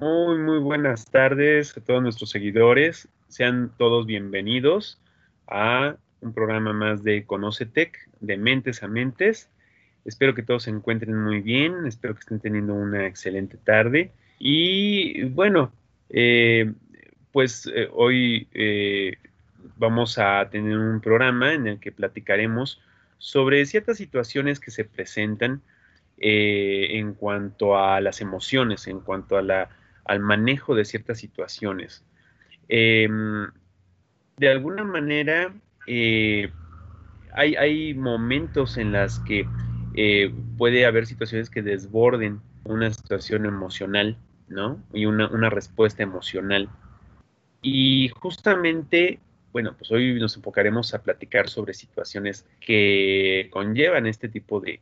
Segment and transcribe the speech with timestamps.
[0.00, 3.08] Muy, muy buenas tardes a todos nuestros seguidores.
[3.26, 5.00] Sean todos bienvenidos
[5.48, 9.50] a un programa más de Conocetec, de Mentes a Mentes.
[10.04, 14.12] Espero que todos se encuentren muy bien, espero que estén teniendo una excelente tarde.
[14.38, 15.72] Y bueno,
[16.10, 16.72] eh,
[17.32, 19.16] pues eh, hoy eh,
[19.78, 22.80] vamos a tener un programa en el que platicaremos
[23.18, 25.60] sobre ciertas situaciones que se presentan
[26.20, 29.68] en cuanto a las emociones, en cuanto a la,
[30.08, 32.04] al manejo de ciertas situaciones.
[32.68, 33.46] Em,
[34.36, 35.54] de alguna manera,
[35.86, 36.52] hay,
[37.56, 39.46] hay, momentos en las que
[40.56, 44.82] puede haber situaciones que desborden una situación emocional, ¿no?
[44.92, 46.68] Y una, una respuesta emocional
[47.62, 49.20] y justamente,
[49.52, 54.80] bueno, pues hoy nos enfocaremos a platicar sobre situaciones que conllevan este tipo de,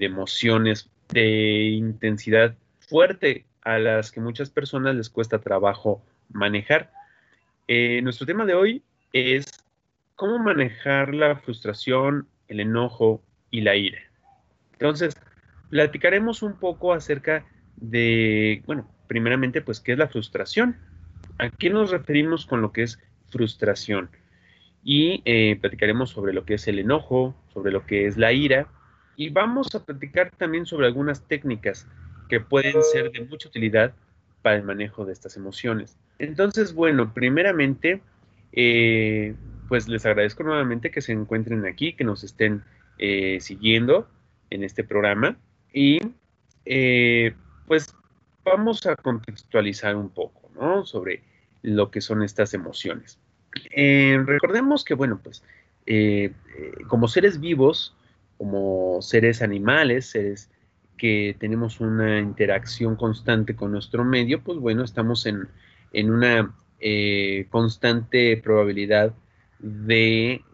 [0.00, 6.92] emociones de intensidad fuerte a las que muchas personas les cuesta trabajo manejar.
[7.68, 8.82] Eh, nuestro tema de hoy
[9.12, 9.46] es
[10.16, 14.00] cómo manejar la frustración, el enojo y la ira.
[14.72, 15.14] Entonces,
[15.70, 17.46] platicaremos un poco acerca
[17.76, 20.76] de, bueno, primeramente, pues, ¿qué es la frustración?
[21.38, 22.98] ¿A qué nos referimos con lo que es
[23.30, 24.10] frustración?
[24.84, 28.66] Y eh, platicaremos sobre lo que es el enojo, sobre lo que es la ira,
[29.16, 31.86] y vamos a platicar también sobre algunas técnicas
[32.32, 33.92] que pueden ser de mucha utilidad
[34.40, 35.98] para el manejo de estas emociones.
[36.18, 38.00] Entonces, bueno, primeramente,
[38.52, 39.34] eh,
[39.68, 42.64] pues les agradezco nuevamente que se encuentren aquí, que nos estén
[42.96, 44.08] eh, siguiendo
[44.48, 45.36] en este programa
[45.74, 46.00] y
[47.66, 47.94] pues
[48.44, 50.86] vamos a contextualizar un poco, ¿no?
[50.86, 51.22] Sobre
[51.60, 53.18] lo que son estas emociones.
[53.72, 55.42] Eh, recordemos que, bueno, pues
[55.84, 57.94] eh, eh, como seres vivos,
[58.38, 60.48] como seres animales, seres
[61.02, 65.48] que tenemos una interacción constante con nuestro medio, pues bueno, estamos en,
[66.08, 66.54] una
[67.50, 69.12] constante probabilidad
[69.58, 70.44] de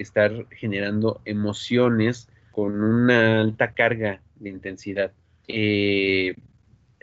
[0.00, 5.10] estar generando emociones con una alta carga de intensidad.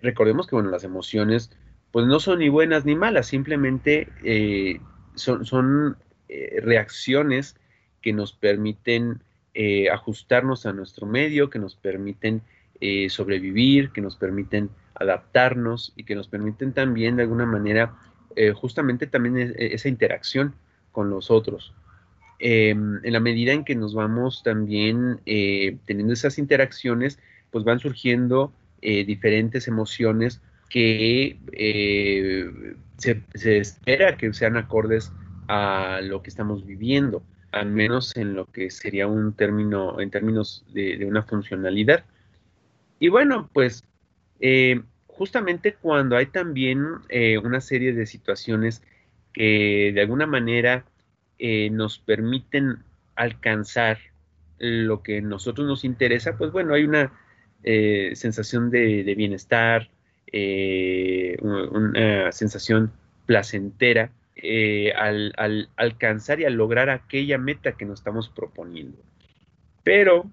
[0.01, 1.51] recordemos que, bueno, las emociones
[1.91, 4.79] pues no son ni buenas ni malas, simplemente eh,
[5.15, 5.97] son,
[6.29, 7.57] eh, reacciones
[8.01, 9.23] que nos permiten
[9.53, 12.43] eh, ajustarnos a nuestro medio, que nos permiten
[13.09, 17.95] sobrevivir, que nos permiten adaptarnos y que nos permiten también de alguna manera
[18.55, 20.53] justamente también e, esa interacción
[20.91, 21.73] con los otros.
[22.39, 27.19] Em, en la medida en que nos vamos también teniendo esas interacciones,
[27.51, 33.23] pues van surgiendo diferentes emociones que eh, se,
[33.57, 35.11] espera que sean acordes
[35.47, 40.65] a lo que estamos viviendo, al menos en lo que sería un término, en términos
[40.73, 42.03] de, una funcionalidad.
[42.99, 43.83] Y bueno, pues
[44.39, 48.81] eh, justamente cuando hay también eh, una serie de situaciones
[49.33, 50.85] que de alguna manera
[51.39, 52.79] nos permiten
[53.15, 53.99] alcanzar
[54.57, 57.13] lo que a nosotros nos interesa, pues bueno, hay una
[57.61, 59.87] sensación de, bienestar,
[60.31, 62.91] eh, una sensación
[63.27, 68.97] placentera eh, al, alcanzar y al lograr aquella meta que nos estamos proponiendo.
[69.83, 70.29] Pero,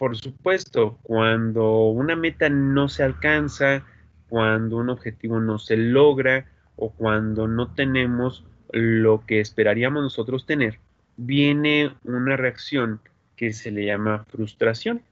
[0.00, 3.84] por supuesto, cuando una meta no se alcanza,
[4.30, 6.46] cuando un objetivo no se logra
[6.76, 10.80] o cuando no tenemos lo que esperaríamos nosotros tener,
[11.18, 13.02] viene una reacción
[13.36, 15.02] que se le llama frustración.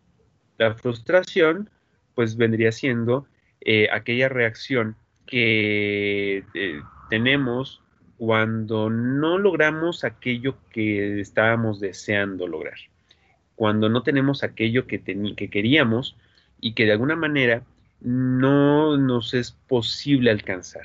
[0.56, 1.68] La frustración
[2.14, 3.26] pues vendría siendo
[3.60, 7.82] eh, aquella reacción que eh, tenemos
[8.16, 12.78] cuando no logramos aquello que estábamos deseando lograr,
[13.58, 16.16] cuando no tenemos aquello que, que queríamos
[16.60, 17.64] y que de alguna manera
[18.00, 20.84] no nos es posible alcanzar.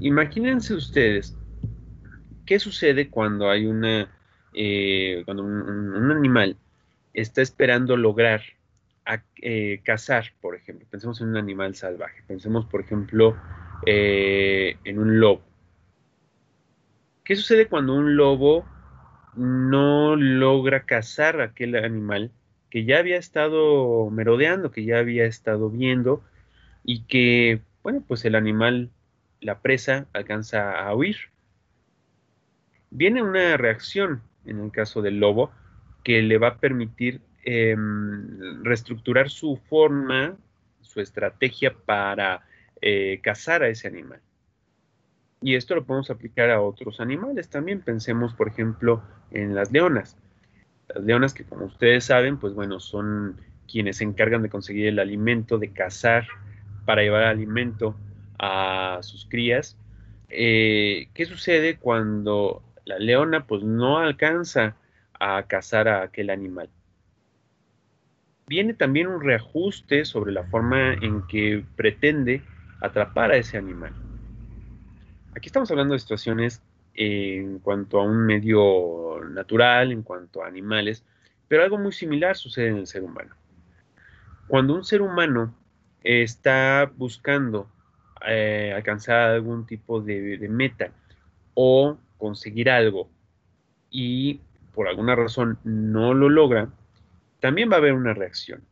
[0.00, 1.36] Imagínense ustedes
[2.46, 4.10] qué sucede cuando hay una,
[4.52, 6.56] eh, cuando un, animal
[7.14, 8.42] está esperando lograr
[9.06, 10.84] a eh, cazar, por ejemplo.
[10.90, 12.24] Pensemos en un animal salvaje.
[12.26, 13.36] Pensemos, por ejemplo,
[13.86, 15.42] eh, en un lobo.
[17.22, 18.66] ¿Qué sucede cuando un lobo
[19.34, 22.30] no logra cazar a aquel animal
[22.70, 26.22] que ya había estado merodeando, que ya había estado viendo
[26.84, 28.90] y que, bueno, pues el animal,
[29.40, 31.16] la presa, alcanza a huir?
[32.90, 35.50] Viene una reacción, en el caso del lobo,
[36.04, 40.36] que le va a permitir Em, reestructurar su forma,
[40.80, 42.46] su estrategia para
[42.80, 44.20] eh, cazar a ese animal.
[45.42, 47.80] Y esto lo podemos aplicar a otros animales también.
[47.80, 49.02] Pensemos, por ejemplo,
[49.32, 50.16] en las leonas.
[50.88, 53.40] Las leonas que, como ustedes saben, pues bueno, son
[53.70, 56.28] quienes se encargan de conseguir el alimento, de cazar
[56.84, 57.96] para llevar alimento
[58.38, 59.76] a sus crías.
[60.28, 64.76] Eh, ¿Qué sucede cuando la leona pues no alcanza
[65.18, 66.68] a cazar a aquel animal?
[68.46, 72.42] Viene también un reajuste sobre la forma en que pretende
[72.80, 73.92] atrapar a ese animal.
[75.34, 76.62] Aquí estamos hablando de situaciones
[76.94, 81.04] en cuanto a un medio natural, en cuanto a animales,
[81.48, 83.34] pero algo muy similar sucede en el ser humano.
[84.46, 85.54] Cuando un ser humano
[86.04, 87.70] está buscando
[88.28, 90.92] eh, alcanzar algún tipo de, de meta
[91.54, 93.08] o conseguir algo
[93.90, 94.38] y
[94.74, 96.68] por alguna razón no lo logra,
[97.40, 98.62] también va a haber una reacción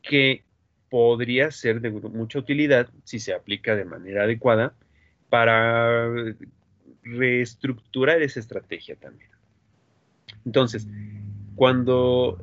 [0.00, 0.44] que
[0.88, 4.74] podría ser de mucha utilidad si se aplica de manera adecuada
[5.34, 6.08] para
[7.02, 9.30] reestructurar esa estrategia también.
[10.46, 10.86] Entonces,
[11.56, 12.38] cuando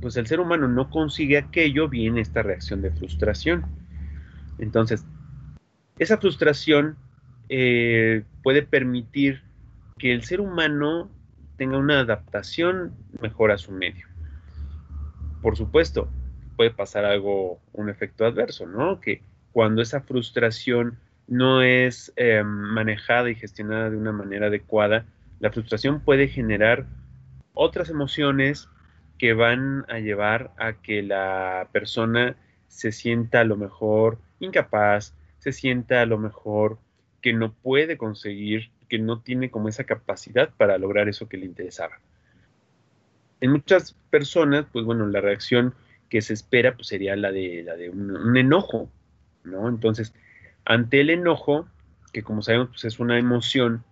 [0.00, 3.66] pues el ser humano no consigue aquello, viene esta reacción de frustración.
[4.60, 5.04] Entonces,
[5.98, 6.96] esa frustración
[7.48, 9.42] eh, puede permitir
[9.98, 11.10] que el ser humano
[11.56, 14.06] tenga una adaptación mejor a su medio.
[15.42, 16.08] Por supuesto,
[16.56, 19.00] puede pasar algo, un efecto adverso, ¿no?
[19.00, 25.06] Que cuando esa frustración no es eh, manejada y gestionada de una manera adecuada,
[25.40, 26.86] la frustración puede generar
[27.54, 28.68] otras emociones
[29.18, 32.36] que van a llevar a que la persona
[32.68, 36.78] se sienta a lo mejor incapaz, se sienta a lo mejor
[37.20, 41.46] que no puede conseguir, que no tiene como esa capacidad para lograr eso que le
[41.46, 42.00] interesaba.
[43.40, 45.74] En muchas personas, pues bueno, la reacción
[46.08, 48.90] que se espera pues sería la de, la de un, enojo,
[49.44, 49.68] ¿no?
[49.68, 50.14] Entonces,
[50.68, 51.66] ante el enojo,
[52.12, 53.84] que como sabemos pues es una emoción,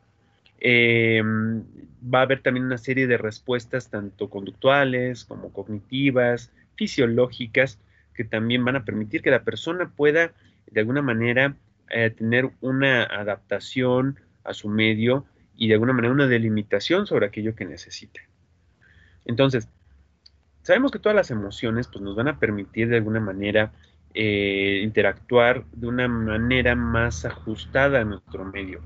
[0.61, 7.79] eh, va a haber también una serie de respuestas tanto conductuales como cognitivas, fisiológicas,
[8.13, 10.33] que también van a permitir que la persona pueda
[10.71, 11.57] de alguna manera
[11.89, 15.25] eh, tener una adaptación a su medio
[15.57, 18.21] y de alguna manera una delimitación sobre aquello que necesita.
[19.25, 19.67] Entonces,
[20.61, 23.73] sabemos que todas las emociones pues, nos van a permitir de alguna manera
[24.19, 28.81] eh, interactuar de una manera más ajustada a nuestro medio.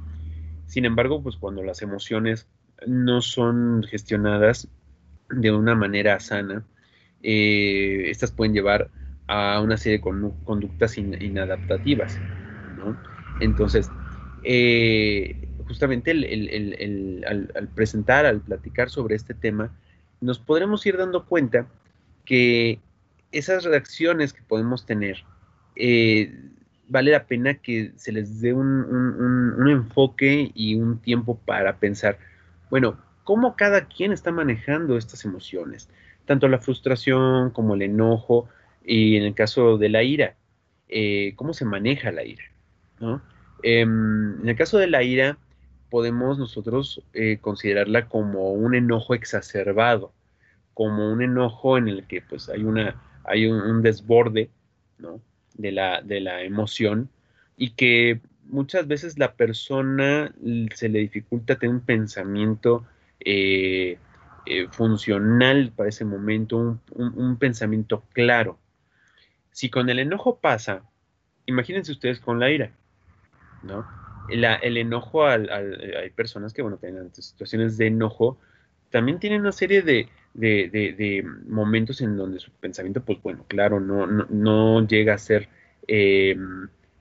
[0.67, 2.49] Sin embargo, pues cuando las emociones
[2.85, 4.67] no son gestionadas
[5.29, 6.65] de una manera sana,
[7.23, 8.91] eh, estas pueden llevar
[9.29, 12.19] a una serie de conductas inadaptativas.
[13.41, 13.89] Entonces,
[14.43, 19.71] eh, justamente al, presentar, al platicar sobre este tema,
[20.21, 21.69] nos podremos ir dando cuenta
[22.25, 22.81] que
[23.33, 25.25] esas reacciones que podemos tener
[25.77, 26.33] eh,
[26.91, 32.19] vale la pena que se les dé un, enfoque y un tiempo para pensar,
[32.69, 35.89] bueno, cómo cada quien está manejando estas emociones,
[36.27, 38.49] tanto la frustración como el enojo,
[38.85, 40.35] y en el caso de la ira,
[40.89, 42.43] eh, cómo se maneja la ira.
[43.63, 45.39] Em, en el caso de la ira,
[45.91, 50.13] podemos nosotros eh, considerarla como un enojo exacerbado,
[50.75, 53.01] como un enojo en el que pues hay, una,
[53.31, 54.51] hay un, desborde,
[54.99, 55.21] ¿no?
[55.55, 57.11] de la, de la emoción
[57.57, 60.35] y que muchas veces la persona
[60.75, 62.87] se le dificulta tener un pensamiento
[63.21, 63.99] eh,
[64.47, 68.59] eh, funcional para ese momento, un, pensamiento claro.
[69.53, 70.83] Si con el enojo pasa,
[71.47, 72.73] imagínense ustedes con la ira,
[73.63, 73.87] ¿no?
[74.29, 78.39] el enojo, al, hay personas que, bueno, tienen situaciones de enojo,
[78.89, 84.07] también tienen una serie de, de, momentos en donde su pensamiento, pues bueno, claro, no,
[84.07, 85.49] no, llega a ser
[85.89, 86.37] eh,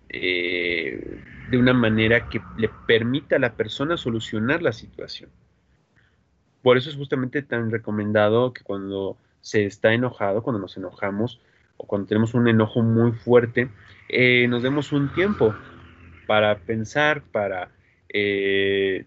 [0.10, 1.22] eh,
[1.52, 5.30] de una manera que le permita a la persona solucionar la situación.
[6.62, 11.40] Por eso es justamente tan recomendado que cuando se está enojado, cuando nos enojamos
[11.78, 13.70] o cuando tenemos un enojo muy fuerte,
[14.10, 15.56] eh, nos demos un tiempo
[16.28, 17.72] para pensar, para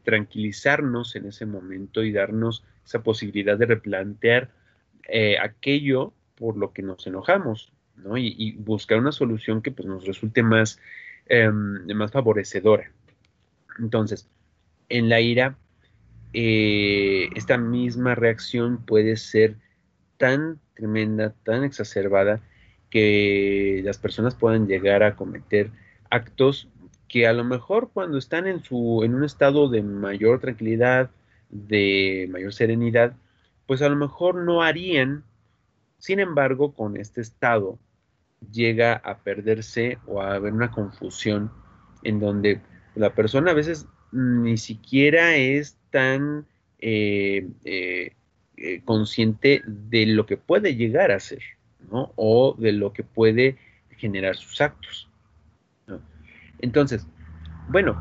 [0.05, 4.51] tranquilizarnos en ese momento y darnos esa posibilidad de replantear
[5.09, 8.17] eh, aquello por lo que nos enojamos, ¿no?
[8.17, 10.81] Y, buscar una solución que pues, nos resulte más,
[11.27, 12.91] em, más favorecedora.
[13.79, 14.29] Entonces,
[14.89, 15.57] en la ira,
[16.33, 19.57] eh, esta misma reacción puede ser
[20.17, 22.41] tan tremenda, tan exacerbada,
[22.91, 25.71] que las personas puedan llegar a cometer
[26.11, 26.69] actos
[27.09, 31.11] que a lo mejor cuando están en, su, en un estado de mayor tranquilidad,
[31.53, 33.15] de mayor serenidad,
[33.67, 35.25] pues a lo mejor no harían,
[35.99, 37.79] sin embargo, con este estado
[38.51, 41.53] llega a perderse o a haber una confusión
[42.03, 42.61] en donde
[42.97, 46.47] la persona a veces ni siquiera es tan
[46.81, 48.15] eh, eh,
[48.57, 51.43] eh, consciente de lo que puede llegar a ser,
[51.91, 52.13] ¿no?
[52.17, 53.57] O de lo que puede
[53.97, 55.09] generar sus actos.
[56.59, 57.07] Entonces,
[57.69, 57.97] bueno,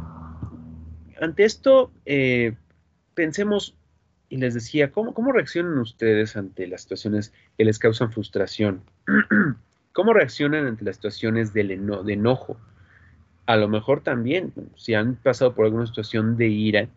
[1.20, 1.92] ante esto,
[3.14, 3.76] pensemos,
[4.30, 8.82] y les decía, ¿cómo, ¿cómo reaccionan ustedes ante las situaciones que les causan frustración?
[9.94, 11.62] ¿Cómo reaccionan ante las situaciones de
[12.08, 12.58] enojo?
[13.46, 16.88] A lo mejor también, si han pasado por alguna situación de ira,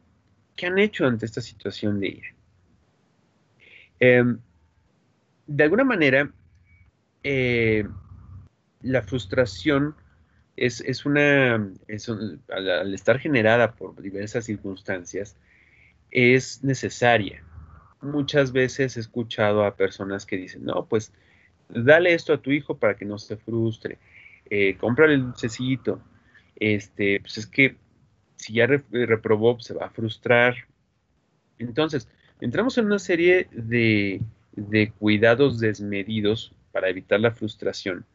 [0.54, 2.34] ¿qué han hecho ante esta situación de ira?
[3.98, 4.38] Em,
[5.46, 6.30] de alguna manera,
[7.22, 7.88] eh,
[8.82, 9.96] la frustración
[10.56, 15.36] es, una, al, estar generada por diversas circunstancias,
[16.14, 17.44] es necesaria.
[18.00, 21.12] Muchas veces he escuchado a personas que dicen, no, pues
[21.68, 23.98] dale esto a tu hijo para que no se frustre,
[24.48, 26.00] eh, cómprale el dulcecito,
[26.56, 27.76] este, pues es que
[28.36, 30.54] si ya reprobó, se va a frustrar.
[31.58, 32.08] Entonces,
[32.40, 38.06] entramos en una serie de, de cuidados desmedidos para evitar la frustración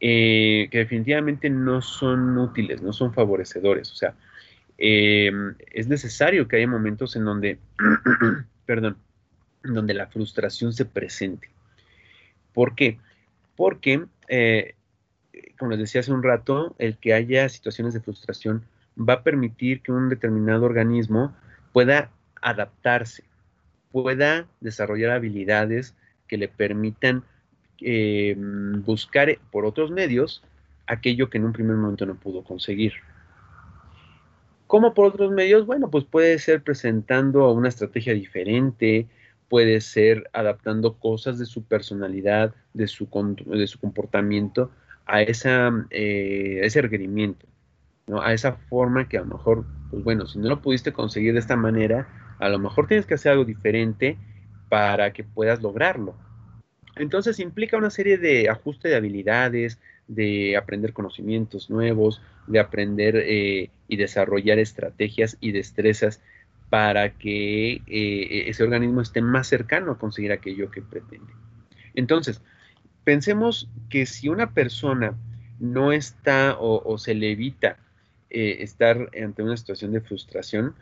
[0.00, 3.90] eh, que definitivamente no son útiles, no son favorecedores.
[3.90, 4.14] O sea,
[4.78, 7.58] em, es necesario que haya momentos en donde,
[8.66, 8.96] perdón,
[9.62, 11.48] donde la frustración se presente.
[12.52, 12.98] ¿Por qué?
[13.56, 14.74] Porque, eh,
[15.58, 18.64] como les decía hace un rato, el que haya situaciones de frustración
[18.96, 21.34] va a permitir que un determinado organismo
[21.72, 23.24] pueda adaptarse,
[23.90, 25.94] pueda desarrollar habilidades
[26.28, 27.24] que le permitan
[27.80, 30.42] eh, buscar por otros medios
[30.86, 32.92] aquello que en un primer momento no pudo conseguir.
[34.74, 35.66] ¿Cómo por otros medios?
[35.66, 39.06] Bueno, pues puede ser presentando una estrategia diferente,
[39.48, 43.08] puede ser adaptando cosas de su personalidad, de su,
[43.46, 44.72] de su comportamiento
[45.06, 47.46] a, esa, eh, ese requerimiento,
[48.08, 48.20] ¿no?
[48.20, 51.38] a esa forma que a lo mejor, pues bueno, si no lo pudiste conseguir de
[51.38, 52.08] esta manera,
[52.40, 54.18] a lo mejor tienes que hacer algo diferente
[54.70, 56.16] para que puedas lograrlo.
[56.96, 59.78] Entonces implica una serie de ajuste de habilidades,
[60.08, 66.20] de aprender conocimientos nuevos, de aprender eh, y desarrollar estrategias y destrezas
[66.70, 71.32] para que eh, ese organismo esté más cercano a conseguir aquello que pretende.
[71.94, 72.42] Entonces,
[73.04, 75.14] pensemos que si una persona
[75.60, 77.76] no está o, se le evita
[78.30, 80.74] eh, estar ante una situación de frustración,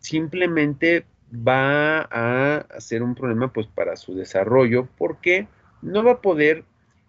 [0.00, 5.48] simplemente va a ser un problema pues para su desarrollo porque
[5.82, 6.64] no va a poder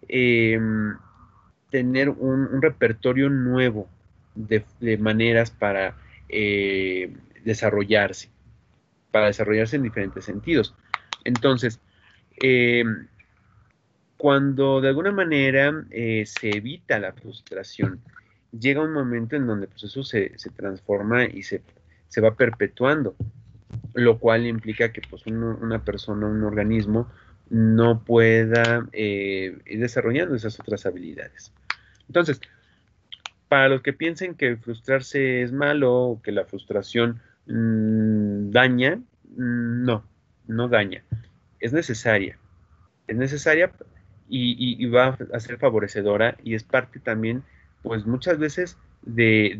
[0.08, 0.96] em,
[1.70, 3.88] tener un, repertorio nuevo
[4.36, 5.96] de, maneras para
[6.28, 7.12] eh,
[7.44, 8.30] desarrollarse,
[9.10, 10.74] para desarrollarse en diferentes sentidos.
[11.24, 11.80] Entonces,
[12.40, 13.08] em,
[14.16, 18.00] cuando de alguna manera eh, se evita la frustración,
[18.58, 21.62] llega un momento en donde pues, eso se, transforma y se,
[22.08, 23.16] se va perpetuando
[23.94, 27.08] lo cual implica que pues una persona, un organismo,
[27.48, 31.52] no pueda eh, ir desarrollando esas otras habilidades.
[32.08, 32.40] Entonces,
[33.48, 39.84] para los que piensen que frustrarse es malo o que la frustración mm, daña, mm,
[39.84, 40.04] no,
[40.46, 41.04] no daña.
[41.60, 42.38] Es necesaria.
[43.06, 43.72] Es necesaria
[44.28, 47.44] y, va a ser favorecedora y es parte también,
[47.82, 49.56] pues muchas veces, de,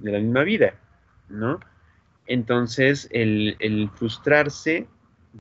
[0.00, 0.74] la misma vida,
[1.28, 1.60] ¿no?
[2.26, 4.86] Entonces, el, frustrarse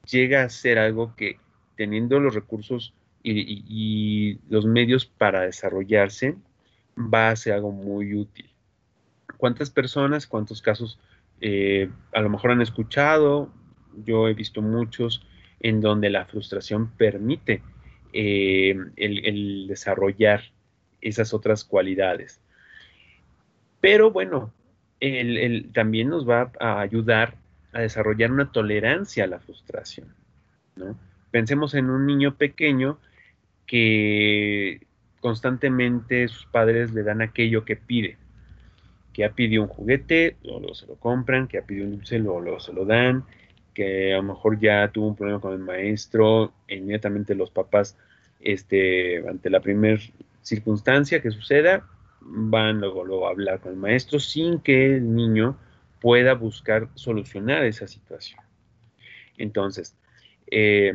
[0.10, 1.38] llega a ser algo que
[1.76, 6.36] teniendo los recursos y, los medios para desarrollarse,
[7.00, 8.50] va a ser algo muy útil.
[9.38, 11.00] ¿Cuántas personas, cuántos casos
[11.42, 13.52] eh, a lo mejor han escuchado?
[14.06, 15.26] Yo he visto muchos
[15.60, 17.62] en donde la frustración permite
[18.14, 20.44] eh, el desarrollar
[21.02, 22.42] esas otras cualidades.
[23.82, 24.54] Pero bueno,
[25.74, 27.36] también nos va a ayudar
[27.72, 30.14] a desarrollar una tolerancia a la frustración.
[31.32, 33.00] Pensemos en un niño pequeño
[33.66, 34.86] que
[35.20, 38.18] constantemente sus padres le dan aquello que pide.
[39.14, 42.60] Que ha pedido un juguete, luego, se lo compran, que ha pedido un dulce, luego,
[42.60, 43.24] se lo dan,
[43.74, 47.98] que a lo mejor ya tuvo un problema con el maestro, inmediatamente los papás,
[48.40, 50.00] este, ante la primera
[50.42, 51.86] circunstancia que suceda,
[52.22, 55.58] van luego, luego a hablar con el maestro sin que el niño
[56.00, 58.40] pueda buscar solucionar esa situación.
[59.38, 59.96] Entonces,
[60.52, 60.94] eh,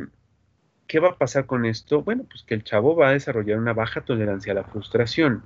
[0.87, 2.01] ¿qué va a pasar con esto?
[2.01, 5.43] Bueno, pues que el chavo va a desarrollar una baja tolerancia a la frustración.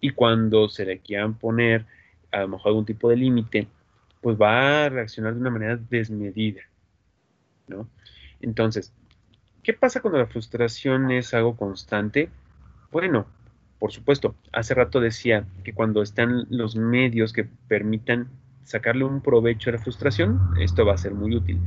[0.00, 1.86] Y cuando se le quieran poner
[2.30, 3.68] a lo mejor algún tipo de límite,
[4.20, 6.62] pues va a reaccionar de una manera desmedida.
[7.68, 7.88] ¿no?
[8.40, 8.92] Entonces,
[9.62, 12.30] ¿qué pasa cuando la frustración es algo constante?
[12.90, 13.26] Bueno,
[13.78, 18.28] por supuesto, hace rato decía que cuando están los medios que permitan
[18.64, 21.58] sacarle un provecho a la frustración, esto va a ser muy útil.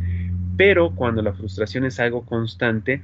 [0.62, 3.04] Pero cuando la frustración es algo constante,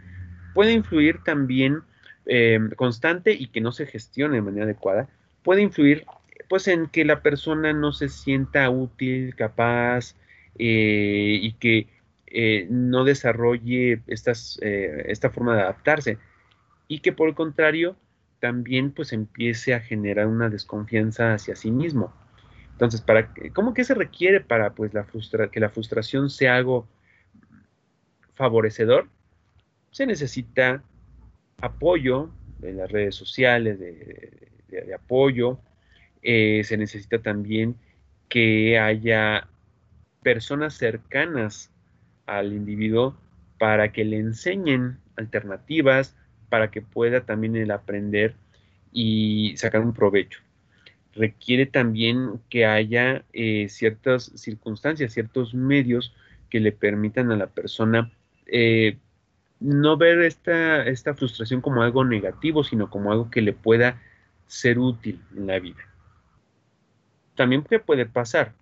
[0.54, 1.82] puede influir también,
[2.28, 5.10] eh, constante y que no se gestione de manera adecuada,
[5.42, 6.06] puede influir
[6.50, 10.14] pues en que la persona no se sienta útil, capaz
[10.60, 11.88] eh, y que
[12.28, 16.20] eh, no desarrolle esta forma de adaptarse
[16.88, 17.96] y que por el contrario
[18.40, 22.14] también pues empiece a generar una desconfianza hacia sí mismo.
[22.74, 26.88] Entonces, para, ¿cómo que se requiere para pues, la frustra que la frustración sea algo
[28.38, 29.10] favorecedor?
[29.92, 30.84] Se necesita
[31.60, 32.30] apoyo
[32.60, 35.60] de las redes sociales, de, apoyo.
[36.22, 37.76] Eh, se necesita también
[38.30, 39.48] que haya
[40.22, 41.72] personas cercanas
[42.26, 43.18] al individuo
[43.58, 46.16] para que le enseñen alternativas,
[46.50, 48.36] para que pueda también el aprender
[48.92, 50.42] y sacar un provecho.
[51.14, 56.14] Requiere también que haya eh, ciertas circunstancias, ciertos medios
[56.50, 58.12] que le permitan a la persona
[58.48, 58.98] eh,
[59.60, 64.02] no ver esta, esta frustración como algo negativo, sino como algo que le pueda
[64.46, 65.84] ser útil en la vida.
[67.36, 68.54] También, ¿qué puede pasar?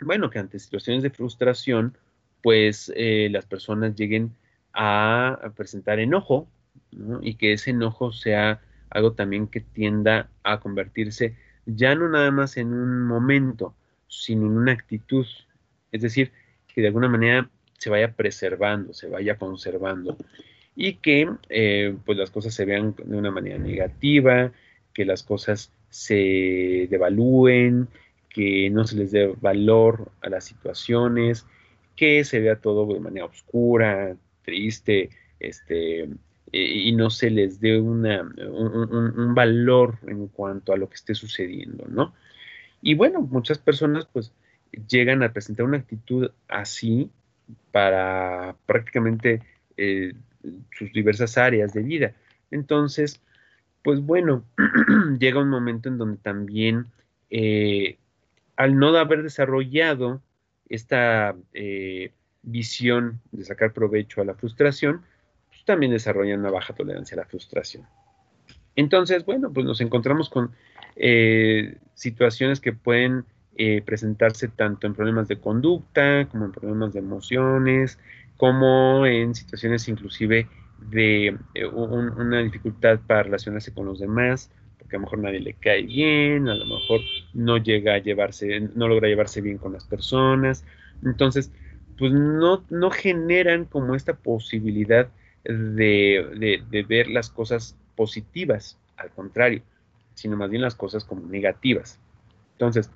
[0.00, 1.96] Bueno, que ante situaciones de frustración,
[2.42, 4.34] pues eh, las personas lleguen
[4.72, 6.48] a presentar enojo,
[7.20, 8.60] y que ese enojo sea
[8.90, 13.74] algo también que tienda a convertirse ya no nada más en un momento,
[14.08, 15.26] sino en una actitud,
[15.92, 16.32] es decir,
[16.66, 17.48] que de alguna manera
[17.82, 20.16] se vaya preservando, se vaya conservando
[20.76, 24.52] y que eh, pues las cosas se vean de una manera negativa,
[24.94, 27.88] que las cosas se devalúen,
[28.28, 31.44] que no se les dé valor a las situaciones,
[31.96, 35.10] que se vea todo de manera oscura, triste,
[35.40, 36.08] este,
[36.52, 41.84] y no se les dé una, un, valor en cuanto a lo que esté sucediendo,
[41.88, 42.14] ¿no?
[42.80, 44.32] Y bueno, muchas personas pues
[44.88, 47.10] llegan a presentar una actitud así
[47.70, 49.40] para prácticamente
[49.76, 50.12] eh,
[50.76, 52.12] sus diversas áreas de vida.
[52.50, 53.20] Entonces,
[53.82, 54.44] pues bueno,
[55.18, 56.86] llega un momento en donde también
[57.30, 57.98] eh,
[58.56, 60.22] al no haber desarrollado
[60.68, 65.02] esta eh, visión de sacar provecho a la frustración,
[65.64, 67.86] también desarrollan una baja tolerancia a la frustración.
[68.74, 70.50] Entonces, bueno, pues nos encontramos con
[71.94, 73.24] situaciones que pueden
[73.56, 77.98] eh, presentarse tanto en problemas de conducta, como en problemas de emociones,
[78.36, 80.48] como en situaciones inclusive
[80.90, 85.54] de eh, una dificultad para relacionarse con los demás, porque a lo mejor nadie le
[85.54, 87.00] cae bien, a lo mejor
[87.34, 90.64] no llega a llevarse, no logra llevarse bien con las personas.
[91.04, 91.52] Entonces,
[91.98, 95.08] pues no, no generan como esta posibilidad
[95.44, 99.62] de, ver las cosas positivas, al contrario,
[100.14, 101.98] sino más bien las cosas como negativas.
[102.52, 102.90] Entonces,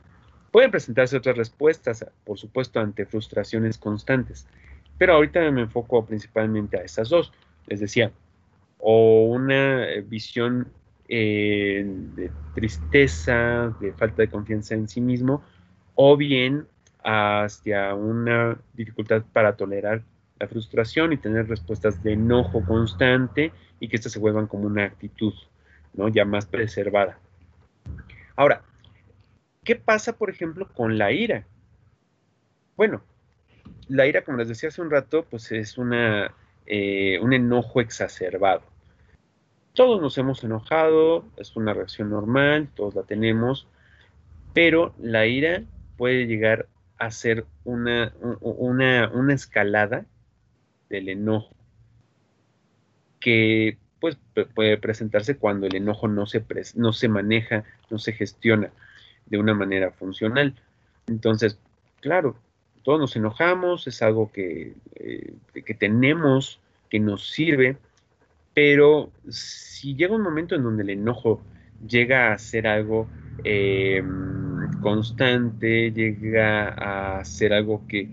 [0.57, 4.47] pueden presentarse otras respuestas, por supuesto, ante frustraciones constantes,
[4.97, 7.31] pero ahorita me enfoco principalmente a esas dos.
[7.67, 8.11] Les decía,
[8.79, 10.73] o una visión
[11.11, 15.45] eh, de tristeza, de falta de confianza en sí mismo,
[15.95, 16.67] o bien
[17.05, 20.05] hacia una dificultad para tolerar
[20.39, 24.85] la frustración y tener respuestas de enojo constante y que éstas se vuelvan como una
[24.85, 25.35] actitud,
[25.93, 26.09] ¿no?
[26.09, 27.19] Ya más preservada.
[28.37, 28.63] Ahora,
[29.67, 31.45] ¿qué pasa, por ejemplo, con la ira?
[32.77, 33.03] Bueno,
[33.89, 36.33] la ira, como les decía hace un rato, pues es una,
[36.67, 38.63] eh, un enojo exacerbado.
[39.75, 43.67] Todos nos hemos enojado, es una reacción normal, todos la tenemos,
[44.55, 45.65] pero la ira
[45.99, 50.07] puede llegar a ser una, una, una escalada
[50.89, 51.55] del enojo,
[53.21, 54.17] que pues
[54.55, 56.45] puede presentarse cuando el enojo no se,
[56.77, 58.71] no se maneja, no se gestiona
[59.27, 60.55] de una manera funcional.
[61.07, 61.59] Entonces,
[62.01, 62.37] claro,
[62.83, 65.35] todos nos enojamos, es algo que, eh,
[65.65, 67.77] que tenemos, que nos sirve,
[68.55, 71.43] pero si llega un momento en donde el enojo
[71.87, 73.09] llega a ser algo
[73.45, 78.09] em, constante, llega a ser algo que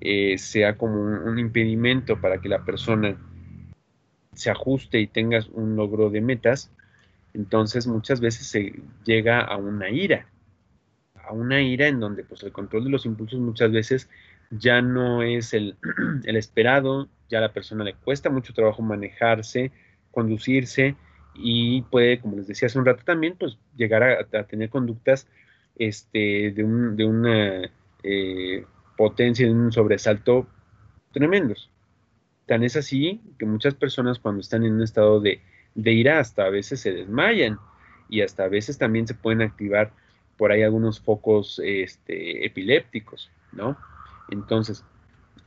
[0.00, 3.16] eh, sea como un, impedimento para que la persona
[4.34, 6.70] se ajuste y tengas un logro de metas,
[7.32, 8.74] entonces muchas veces se
[9.04, 10.26] llega a una ira,
[11.26, 14.08] a una ira en donde pues el control de los impulsos muchas veces
[14.50, 15.76] ya no es el,
[16.24, 19.72] esperado, ya a la persona le cuesta mucho trabajo manejarse,
[20.10, 20.96] conducirse
[21.34, 25.28] y puede, como les decía hace un rato también, pues llegar a, tener conductas
[25.76, 27.70] este, de, un, de una
[28.02, 28.64] eh,
[28.96, 30.46] potencia, en un sobresalto
[31.12, 31.70] tremendos.
[32.46, 35.40] Tan es así que muchas personas cuando están en un estado de,
[35.74, 37.58] ira hasta a veces se desmayan
[38.08, 39.92] y hasta a veces también se pueden activar
[40.36, 43.76] por ahí algunos focos este, epilépticos, ¿no?
[44.28, 44.84] Entonces,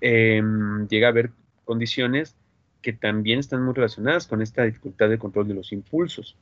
[0.01, 1.31] em, llega a haber
[1.65, 2.35] condiciones
[2.81, 6.37] que también están muy relacionadas con esta dificultad de control de los impulsos.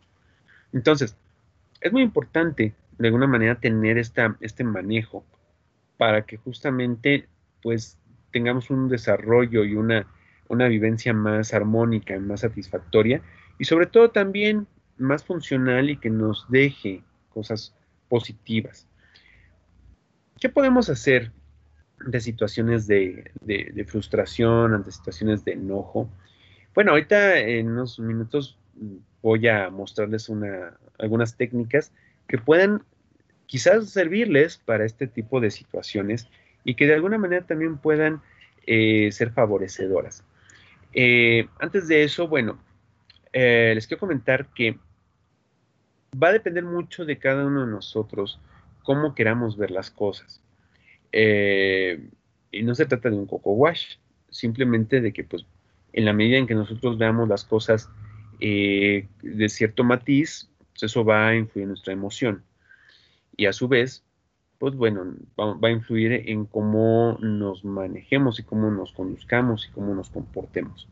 [0.72, 1.18] Entonces,
[1.82, 5.26] es muy importante de alguna manera tener esta, este manejo
[5.98, 7.28] para que justamente
[7.62, 7.98] pues
[8.32, 10.08] tengamos un desarrollo y una,
[10.48, 13.22] una vivencia más armónica, más satisfactoria
[13.60, 17.76] y sobre todo también más funcional y que nos deje cosas
[18.10, 18.88] positivas.
[20.40, 21.32] ¿Qué podemos hacer
[22.06, 23.32] de situaciones de,
[23.88, 26.10] frustración, ante situaciones de enojo?
[26.76, 28.58] Bueno, ahorita en unos minutos
[29.22, 31.92] voy a mostrarles una, algunas técnicas
[32.28, 32.84] que puedan
[33.48, 36.28] quizás servirles para este tipo de situaciones
[36.64, 38.22] y que de alguna manera también puedan
[38.68, 40.24] eh, ser favorecedoras.
[40.94, 42.60] Eh, antes de eso, bueno,
[43.34, 44.78] eh, les quiero comentar que
[46.22, 48.40] va a depender mucho de cada uno de nosotros
[48.84, 50.42] cómo queramos ver las cosas.
[51.12, 53.98] y no se trata de un coco wash,
[54.30, 55.46] simplemente de que pues
[55.94, 57.90] en la medida en que nosotros veamos las cosas
[58.40, 62.44] de cierto matiz, pues, eso va a influir en nuestra emoción.
[63.36, 64.04] Y a su vez,
[64.60, 69.94] pues bueno, va, a influir en cómo nos manejemos y cómo nos conduzcamos y cómo
[69.96, 70.88] nos comportemos.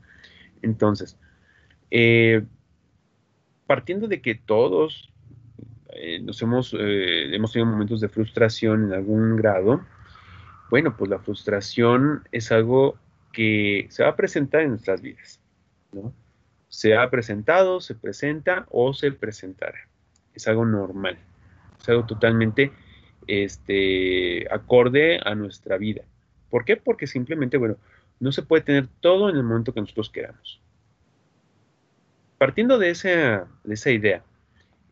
[0.61, 1.17] Entonces,
[1.91, 2.43] eh,
[3.67, 5.11] partiendo de que todos
[5.95, 9.85] eh, nos hemos, eh, hemos tenido momentos de frustración en algún grado,
[10.69, 12.97] bueno, pues la frustración es algo
[13.31, 15.39] que se va a presentar en nuestras vidas,
[15.91, 16.13] ¿no?
[16.69, 19.77] Se ha presentado, se presenta o se presentará.
[20.33, 21.17] Es algo normal,
[21.79, 22.71] es algo totalmente
[23.27, 26.01] este, acorde a nuestra vida.
[26.49, 26.77] ¿Por qué?
[26.77, 27.77] Porque simplemente, bueno,
[28.19, 30.61] no se puede tener todo en el momento que nosotros queramos.
[32.37, 34.23] Partiendo de esa, de esa idea,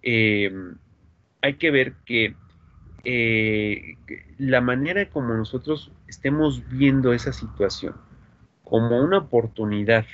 [0.02, 0.76] em,
[1.43, 2.36] hay que ver que
[3.03, 3.97] eh,
[4.39, 7.95] la manera como nosotros estemos viendo esa situación
[8.63, 10.06] como una oportunidad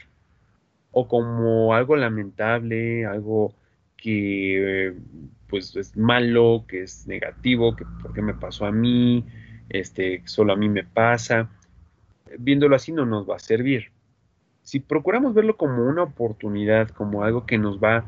[0.92, 3.54] o como algo lamentable, algo
[3.96, 4.96] que
[5.48, 9.26] pues es malo, que es negativo, que por qué me pasó a mí,
[9.70, 11.50] este, solo a mí me pasa.
[12.38, 13.92] Viéndolo así no nos va a servir.
[14.62, 18.06] Si procuramos verlo como una oportunidad, como algo que nos va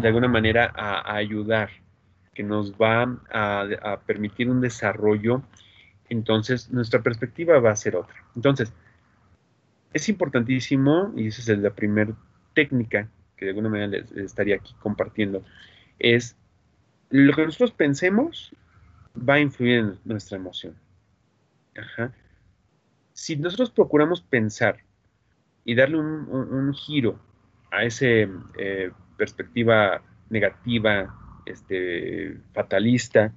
[0.00, 1.70] de alguna manera a, ayudar,
[2.32, 5.42] que nos va a, permitir un desarrollo,
[6.08, 8.16] entonces nuestra perspectiva va a ser otra.
[8.36, 8.72] Entonces,
[9.92, 12.12] es importantísimo, y esa es la primera
[12.54, 15.42] técnica que de alguna manera les estaría aquí compartiendo,
[15.98, 16.36] es
[17.08, 18.54] lo que nosotros pensemos
[19.16, 20.76] va a influir en nuestra emoción.
[23.12, 24.78] Si nosotros procuramos pensar
[25.64, 27.18] y darle un, giro
[27.70, 31.19] a esa eh, perspectiva negativa,
[31.50, 33.32] este, fatalista,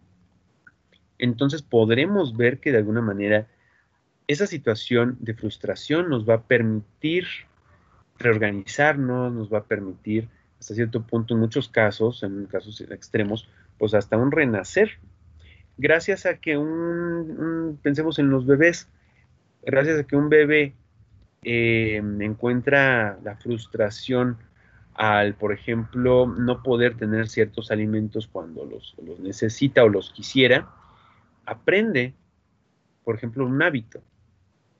[1.17, 3.47] entonces podremos ver que de alguna manera
[4.27, 7.27] esa situación de frustración nos va a permitir
[8.19, 13.93] reorganizarnos, nos va a permitir hasta cierto punto en muchos casos, en casos extremos, pues
[13.93, 14.91] hasta un renacer.
[15.77, 18.87] Gracias a que un, pensemos en los bebés,
[19.65, 20.73] gracias a que un bebé
[21.43, 24.37] eh, encuentra la frustración
[24.95, 30.69] al, por ejemplo, no poder tener ciertos alimentos cuando los, los necesita o los quisiera,
[31.45, 32.13] aprende,
[33.03, 34.01] por ejemplo, un hábito,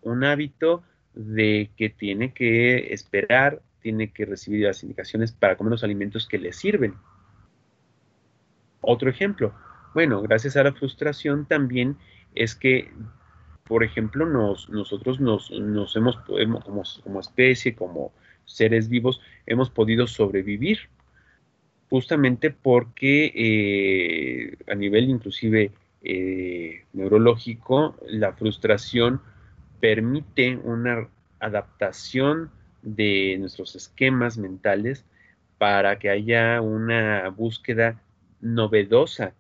[0.02, 5.84] un hábito de que tiene que esperar, tiene que recibir las indicaciones para comer los
[5.84, 6.96] alimentos que le sirven.
[8.82, 9.54] Otro ejemplo,
[9.94, 11.98] bueno, gracias a la frustración también
[12.36, 12.92] es que,
[13.64, 15.52] por ejemplo, nos, nosotros nos,
[15.96, 18.14] hemos, como, como especie, como
[18.46, 20.90] seres vivos, hemos podido sobrevivir
[21.94, 29.22] justamente porque eh, a nivel inclusive eh, neurológico, la frustración
[29.80, 31.08] permite una
[31.40, 32.50] adaptación
[32.82, 35.06] de nuestros esquemas mentales
[35.60, 38.02] para que haya una búsqueda
[38.42, 39.36] novedosa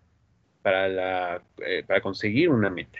[0.61, 2.99] para, la, eh, para conseguir una meta.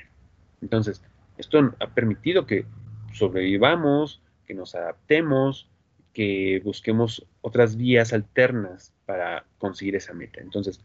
[0.64, 1.04] Entonces,
[1.38, 2.66] esto ha permitido que
[3.14, 5.70] sobrevivamos, que nos adaptemos,
[6.14, 10.42] que busquemos otras vías alternas para conseguir esa meta.
[10.42, 10.80] Entonces,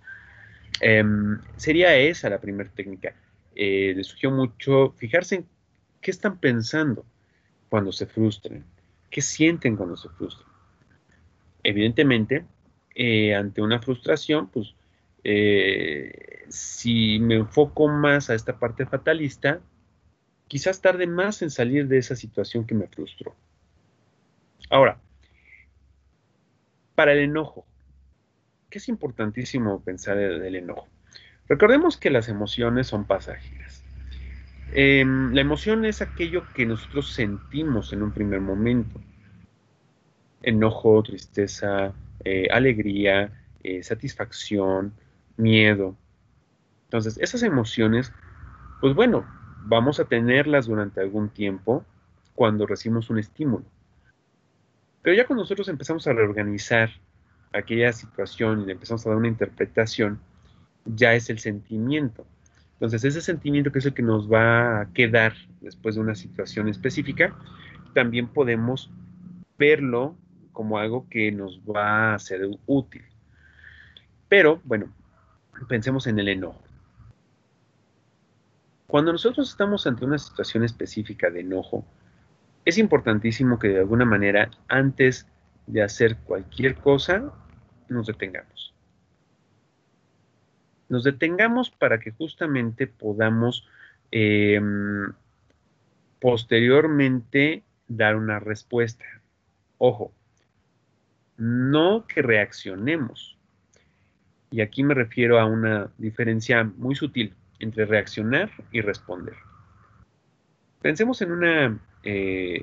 [0.80, 3.14] em, sería esa la primera técnica.
[3.54, 5.46] Eh, les sugiero mucho fijarse en
[6.00, 7.04] qué están pensando
[7.68, 8.64] cuando se frustren,
[9.10, 10.48] qué sienten cuando se frustran.
[11.62, 12.44] Evidentemente,
[12.94, 14.74] eh, ante una frustración, pues
[15.24, 19.60] eh, si me enfoco más a esta parte fatalista,
[20.46, 23.34] quizás tarde más en salir de esa situación que me frustró.
[24.70, 25.00] Ahora,
[26.98, 27.64] para el enojo,
[28.68, 30.88] ¿qué es importantísimo pensar del enojo?
[31.48, 33.84] Recordemos que las emociones son pasajeras.
[34.72, 39.00] Em, la emoción es aquello que nosotros sentimos en un primer momento.
[40.42, 41.92] Enojo, tristeza,
[42.24, 43.30] eh, alegría,
[43.62, 44.92] eh, satisfacción,
[45.36, 45.94] miedo.
[46.86, 48.12] Entonces, esas emociones,
[48.80, 49.24] pues bueno,
[49.66, 51.84] vamos a tenerlas durante algún tiempo
[52.34, 53.66] cuando recibimos un estímulo.
[55.08, 56.90] Pero ya cuando nosotros empezamos a reorganizar
[57.54, 60.20] aquella situación y empezamos a dar una interpretación,
[60.84, 62.26] ya es el sentimiento.
[62.74, 66.68] Entonces, ese sentimiento que es el que nos va a quedar después de una situación
[66.68, 67.34] específica,
[67.94, 68.90] también podemos
[69.56, 70.14] verlo
[70.52, 73.06] como algo que nos va a ser útil.
[74.28, 74.92] Pero, bueno,
[75.70, 76.62] pensemos en el enojo.
[78.86, 81.86] Cuando nosotros estamos ante una situación específica de enojo,
[82.68, 85.26] es importantísimo que de alguna manera, antes
[85.66, 87.32] de hacer cualquier cosa,
[87.88, 88.74] nos detengamos.
[90.90, 93.66] Nos detengamos para que justamente podamos
[94.10, 95.14] em,
[96.20, 99.06] posteriormente dar una respuesta.
[99.78, 100.12] Ojo,
[101.38, 103.38] no que reaccionemos.
[104.50, 109.36] Y aquí me refiero a una diferencia muy sutil entre reaccionar y responder.
[110.82, 112.62] Pensemos en una eh,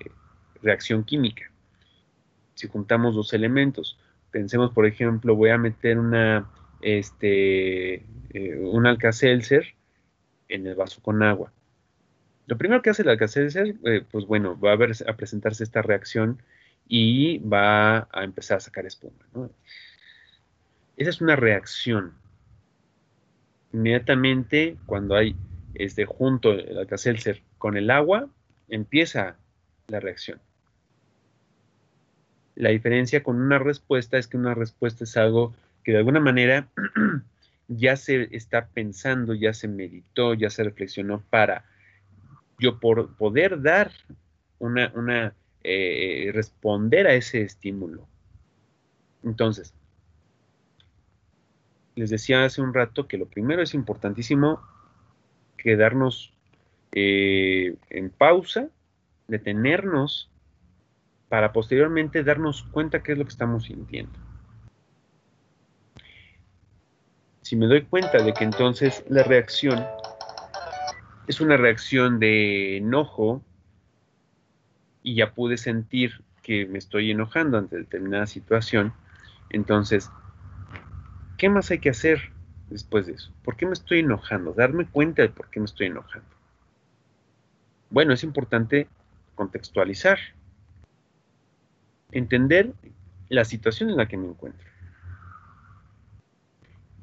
[0.62, 1.52] reacción química.
[2.54, 3.98] Si juntamos dos elementos,
[4.32, 6.50] pensemos, por ejemplo, voy a meter una,
[6.82, 7.95] este,
[8.32, 9.76] eh, un alcacelser
[10.48, 11.52] en el vaso con agua.
[12.48, 16.41] Lo primero que hace el alcacelser, eh, pues bueno, va a, a presentarse esta reacción
[16.88, 19.17] y va a empezar a sacar espuma.
[20.98, 22.13] Esa es una reacción.
[23.74, 25.36] Inmediatamente, cuando hay
[25.74, 28.30] este, junto el alcacelser con el agua,
[28.69, 29.38] empieza
[29.88, 30.39] la reacción.
[32.56, 36.69] La diferencia con una respuesta es que una respuesta es algo que de alguna manera
[37.67, 41.65] ya se está pensando, ya se meditó, ya se reflexionó para
[42.60, 43.91] yo por poder dar
[44.60, 48.08] una, una eh, responder a ese estímulo.
[49.23, 49.73] Entonces,
[51.95, 54.62] les decía hace un rato que lo primero es importantísimo
[55.58, 56.35] quedarnos
[56.91, 58.69] eh, en pausa,
[59.28, 60.30] detenernos
[61.30, 64.17] para posteriormente darnos cuenta qué es lo que estamos sintiendo.
[67.41, 69.86] Si me doy cuenta de que entonces la reacción
[71.28, 73.43] es una reacción de enojo
[75.04, 78.93] y ya pude sentir que me estoy enojando ante determinada situación,
[79.50, 80.10] entonces,
[81.38, 82.32] ¿qué más hay que hacer
[82.69, 83.32] después de eso?
[83.43, 84.54] ¿Por qué me estoy enojando?
[84.54, 86.35] Darme cuenta de por qué me estoy enojando.
[87.95, 88.89] Bueno, es importante
[89.36, 90.19] contextualizar
[92.12, 92.73] entender
[93.29, 94.67] la situación en la que me encuentro.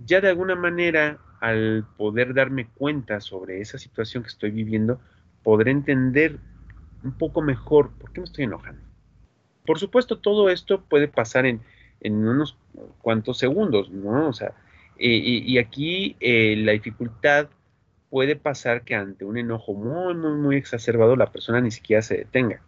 [0.05, 5.01] Ya de alguna manera, al poder darme cuenta sobre esa situación que estoy viviendo,
[5.43, 6.39] podré entender
[7.03, 8.83] un poco mejor por qué me estoy enojando.
[9.65, 11.63] Por supuesto, todo esto puede pasar en,
[12.05, 12.59] unos
[13.01, 14.29] cuantos segundos, ¿no?
[14.29, 14.53] O sea,
[14.99, 17.49] y, aquí eh, la dificultad
[18.13, 22.19] puede pasar que ante un enojo muy, muy, muy exacerbado la persona ni siquiera se
[22.19, 22.61] detenga.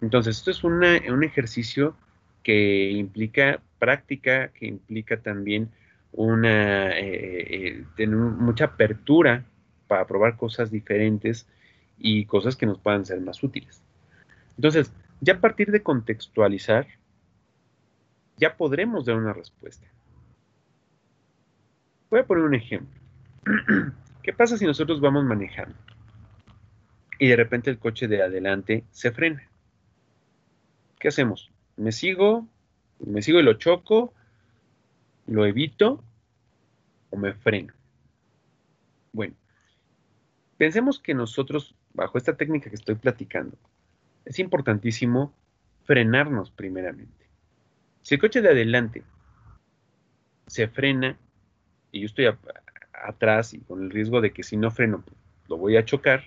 [0.00, 0.82] Entonces, esto es un
[1.22, 1.94] ejercicio
[2.42, 5.70] que implica práctica, que implica también
[6.10, 7.04] una, eh,
[7.48, 9.44] eh, tener mucha apertura
[9.86, 11.46] para probar cosas diferentes
[11.96, 13.84] y cosas que nos puedan ser más útiles.
[14.56, 16.88] Entonces, ya a partir de contextualizar,
[18.36, 19.86] ya podremos dar una respuesta.
[22.10, 23.00] Voy a poner un ejemplo.
[24.24, 25.76] ¿Qué pasa si nosotros vamos manejando
[27.18, 29.46] y de repente el coche de adelante se frena?
[30.98, 31.52] ¿qué hacemos?
[31.76, 32.48] ¿Me sigo?
[32.98, 34.14] ¿Me sigo y lo choco?
[35.26, 36.02] ¿Lo evito?
[37.10, 37.74] ¿O me freno?
[39.12, 39.34] Bueno,
[40.56, 43.58] pensemos que nosotros, bajo esta técnica que estoy platicando,
[44.24, 45.34] es importantísimo
[45.82, 47.28] frenarnos primeramente.
[48.00, 49.02] Si el coche de adelante
[50.46, 51.18] se frena
[51.92, 52.24] y yo estoy
[53.04, 55.16] atrás y con el riesgo de que si no freno pues,
[55.48, 56.24] lo voy a chocar,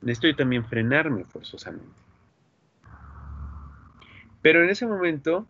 [0.00, 2.02] necesito también frenarme forzosamente.
[4.40, 5.46] Pero en ese momento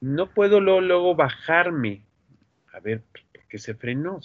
[0.00, 2.02] no puedo luego, bajarme
[2.72, 4.20] a ver por qué se frenó,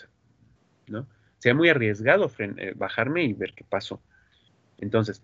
[0.88, 1.08] ¿no?
[1.39, 4.02] Sería muy arriesgado eh, bajarme y ver qué pasó.
[4.78, 5.21] Entonces,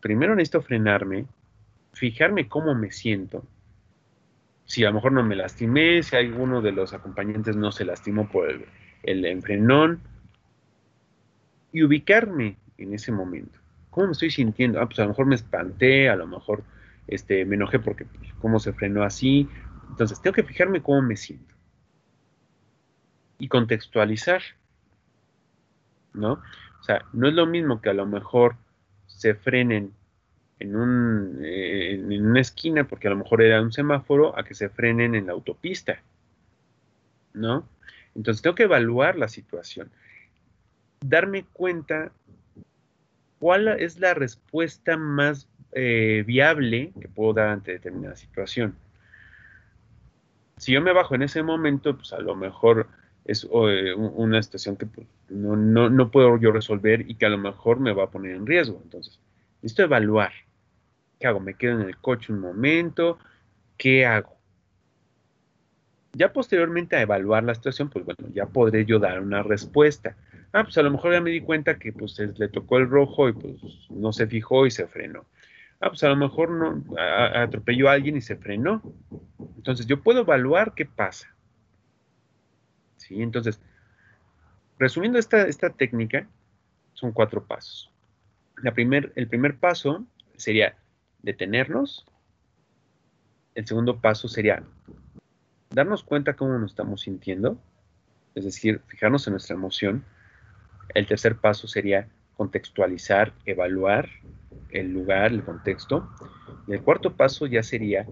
[0.00, 1.26] primero necesito frenarme,
[1.92, 3.44] fijarme cómo me siento.
[4.66, 8.28] Si a lo mejor no me lastimé, si alguno de los acompañantes no se lastimó
[8.28, 8.66] por el,
[9.02, 10.00] el enfrenón,
[11.76, 13.58] y ubicarme en ese momento.
[13.90, 14.80] ¿Cómo me estoy sintiendo?
[14.80, 16.64] Ah, pues a lo mejor me espanté, a lo mejor
[17.06, 19.46] este, me enojé porque pues, cómo se frenó así.
[19.90, 21.54] Entonces, tengo que fijarme cómo me siento.
[23.38, 24.40] Y contextualizar.
[26.14, 26.40] ¿No?
[26.80, 28.56] O sea, no es lo mismo que a lo mejor
[29.06, 29.92] se frenen
[30.58, 34.54] en, un, eh, en una esquina porque a lo mejor era un semáforo a que
[34.54, 36.00] se frenen en la autopista.
[37.34, 37.68] ¿No?
[38.14, 39.90] Entonces tengo que evaluar la situación,
[41.00, 42.10] darme cuenta
[43.38, 48.74] cuál es la respuesta más eh, viable que puedo dar ante determinada situación.
[50.56, 52.88] Si yo me bajo en ese momento, pues a lo mejor
[53.26, 55.56] es eh, una situación que pues, no,
[55.90, 58.80] no, puedo yo resolver y que a lo mejor me va a poner en riesgo.
[58.82, 59.20] Entonces,
[59.60, 60.32] necesito evaluar.
[61.18, 61.40] ¿Qué hago?
[61.40, 63.18] ¿Me quedo en el coche un momento?
[63.76, 64.36] ¿Qué hago?
[66.12, 70.16] Ya posteriormente a evaluar la situación, pues bueno, ya podré yo dar una respuesta.
[70.52, 73.28] Ah, pues a lo mejor ya me di cuenta que pues le tocó el rojo
[73.28, 73.56] y pues
[73.90, 75.26] no se fijó y se frenó.
[75.80, 78.82] Ah, pues a lo mejor no atropelló a alguien y se frenó.
[79.56, 81.34] Entonces yo puedo evaluar qué pasa.
[82.96, 83.20] ¿Sí?
[83.20, 83.60] Entonces,
[84.78, 86.26] resumiendo esta, esta técnica,
[86.94, 87.90] son cuatro pasos.
[88.62, 90.76] La primer, el primer paso sería
[91.26, 92.06] detenernos.
[93.54, 94.62] El segundo paso sería
[95.70, 97.60] darnos cuenta cómo nos estamos sintiendo,
[98.34, 100.04] es decir, fijarnos en nuestra emoción.
[100.94, 104.08] El tercer paso sería contextualizar, evaluar
[104.70, 106.08] el lugar, el contexto.
[106.68, 108.06] Y el cuarto paso ya sería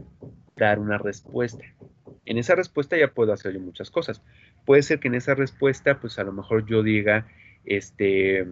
[0.57, 1.65] dar una respuesta.
[2.27, 4.23] En esa respuesta ya puedo hacer muchas cosas.
[4.67, 7.29] Puede ser que en esa respuesta, pues a lo mejor yo diga,
[7.65, 8.45] este,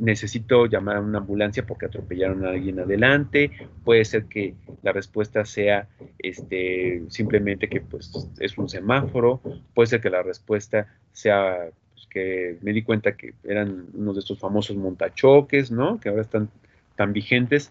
[0.00, 3.50] necesito llamar a una ambulancia porque atropellaron a alguien adelante.
[3.84, 8.10] Puede ser que la respuesta sea este, simplemente que pues,
[8.40, 9.40] es un semáforo.
[9.74, 14.20] Puede ser que la respuesta sea pues, que me di cuenta que eran uno de
[14.20, 16.00] estos famosos montachoques, ¿no?
[16.00, 16.48] Que ahora están
[16.96, 17.70] tan vigentes.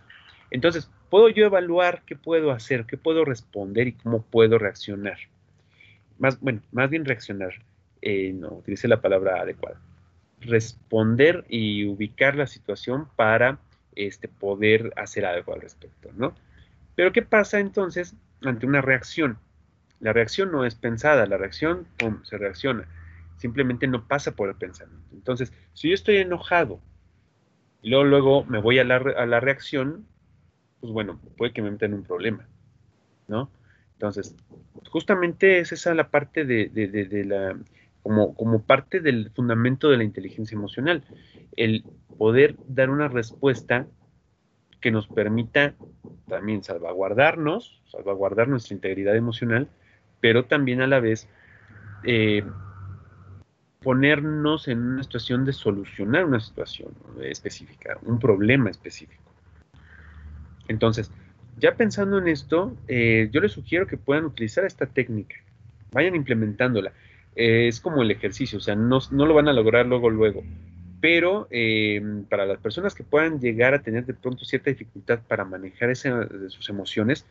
[0.52, 5.18] Entonces, puedo yo evaluar qué puedo hacer, qué puedo responder y cómo puedo reaccionar.
[6.20, 7.54] Más, bueno, más bien reaccionar.
[8.02, 9.82] Eh, no utilicé la palabra adecuada
[10.42, 13.60] responder y ubicar la situación para
[13.96, 16.34] este, poder hacer algo al respecto, ¿no?
[16.96, 19.38] Pero ¿qué pasa entonces ante una reacción?
[20.00, 21.88] La reacción no es pensada, la reacción
[22.24, 22.88] se reacciona,
[23.38, 25.08] simplemente no pasa por el pensamiento.
[25.14, 26.80] Entonces, si yo estoy enojado
[27.82, 30.06] y luego, luego me voy a la, la reacción,
[30.80, 32.48] pues bueno, puede que me meta en un problema,
[33.28, 33.52] ¿no?
[33.94, 34.36] Entonces,
[34.90, 37.58] justamente es esa la parte de la
[38.04, 41.04] como, parte del fundamento de la inteligencia emocional,
[41.56, 41.84] el
[42.18, 43.88] poder dar una respuesta
[44.82, 45.76] que nos permita
[46.28, 49.68] también salvaguardarnos, salvaguardar nuestra integridad emocional,
[50.22, 51.28] pero también a la vez
[52.04, 52.44] eh,
[53.82, 59.24] ponernos en una situación de solucionar una situación específica, un problema específico.
[60.68, 61.12] Entonces,
[61.58, 65.36] ya pensando en esto, eh, yo les sugiero que puedan utilizar esta técnica,
[65.92, 66.94] vayan implementándola
[67.40, 70.44] es como el ejercicio, o sea, no, lo van a lograr luego, luego.
[71.00, 75.46] Pero eh, para las personas que puedan llegar a tener de pronto cierta dificultad para
[75.46, 77.26] manejar sus emociones,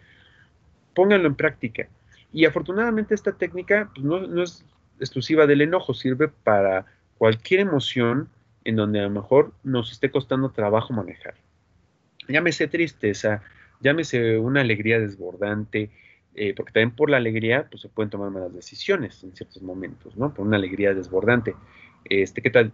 [0.94, 1.88] pónganlo en práctica.
[2.32, 4.64] Y afortunadamente esta técnica pues, no, es
[4.98, 6.86] exclusiva del enojo, sirve para
[7.18, 8.30] cualquier emoción
[8.64, 11.34] en donde a lo mejor nos esté costando trabajo manejar.
[12.28, 13.42] Llámese tristeza,
[13.80, 15.90] llámese una alegría desbordante,
[16.40, 20.16] eh, porque también por la alegría pues, se pueden tomar malas decisiones en ciertos momentos,
[20.16, 20.32] ¿no?
[20.32, 21.56] Por una alegría desbordante.
[22.04, 22.72] Este, ¿Qué tal?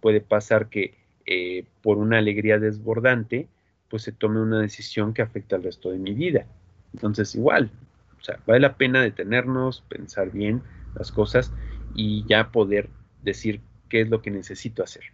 [0.00, 0.94] puede pasar que
[1.26, 3.46] eh, por una alegría desbordante,
[3.90, 6.46] pues se tome una decisión que afecta al resto de mi vida.
[6.94, 7.70] Entonces, igual,
[8.18, 10.62] o sea, vale la pena detenernos, pensar bien
[10.94, 11.52] las cosas
[11.94, 12.88] y ya poder
[13.22, 15.04] decir qué es lo que necesito hacer.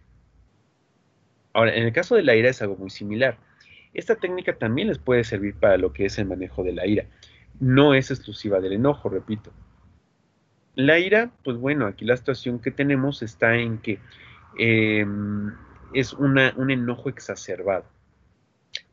[1.51, 3.37] Ahora, en el caso de la ira es algo muy similar.
[3.93, 7.05] Esta técnica también les puede servir para lo que es el manejo de la ira
[7.59, 9.51] no es exclusiva del enojo, repito.
[10.75, 13.99] La ira, pues bueno, aquí la situación que tenemos está en que
[14.57, 15.51] em,
[15.93, 17.85] es un enojo exacerbado.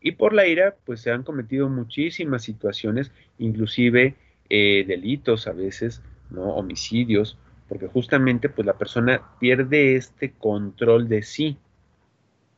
[0.00, 4.14] Y por la ira, pues se han cometido muchísimas situaciones, inclusive
[4.48, 6.54] eh, delitos a veces, ¿no?
[6.54, 11.56] Homicidios, porque justamente pues la persona pierde este control de sí.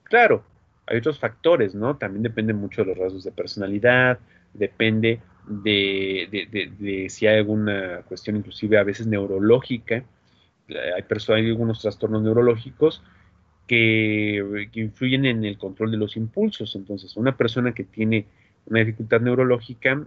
[0.04, 0.44] Claro,
[0.86, 1.96] hay otros factores, ¿no?
[1.96, 4.18] También depende mucho de los rasgos de personalidad,
[4.52, 10.04] depende de, si hay alguna cuestión inclusive a veces neurológica.
[10.94, 13.02] Hay, personas, hay algunos trastornos neurológicos
[13.66, 16.74] que, influyen en el control de los impulsos.
[16.76, 18.26] Entonces, una persona que tiene
[18.66, 20.04] una dificultad neurológica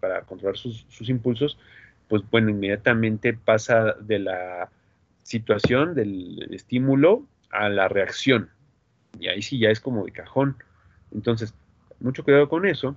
[0.00, 1.58] para controlar sus, sus, impulsos,
[2.08, 4.70] pues bueno, inmediatamente pasa de la
[5.22, 8.50] situación, del estímulo, a la reacción.
[9.18, 10.56] Y ahí sí ya es como de cajón.
[11.12, 11.54] Entonces,
[12.00, 12.94] mucho cuidado con eso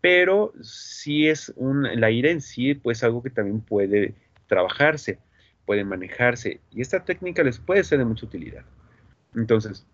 [0.00, 4.14] pero sí es un, la ira en sí, pues algo que también puede
[4.46, 5.18] trabajarse,
[5.66, 8.64] puede manejarse, y esta técnica les puede ser de mucha utilidad.
[9.34, 9.86] Entonces,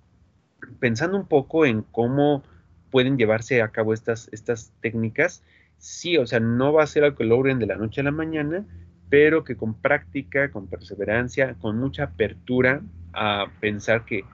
[0.78, 2.42] pensando un poco en cómo
[2.90, 5.42] pueden llevarse a cabo estas, estas técnicas,
[5.78, 8.12] sí, o sea, no va a ser algo que logren de la noche a la
[8.12, 8.64] mañana,
[9.08, 12.82] pero que con práctica, con perseverancia, con mucha apertura
[13.12, 14.24] a pensar que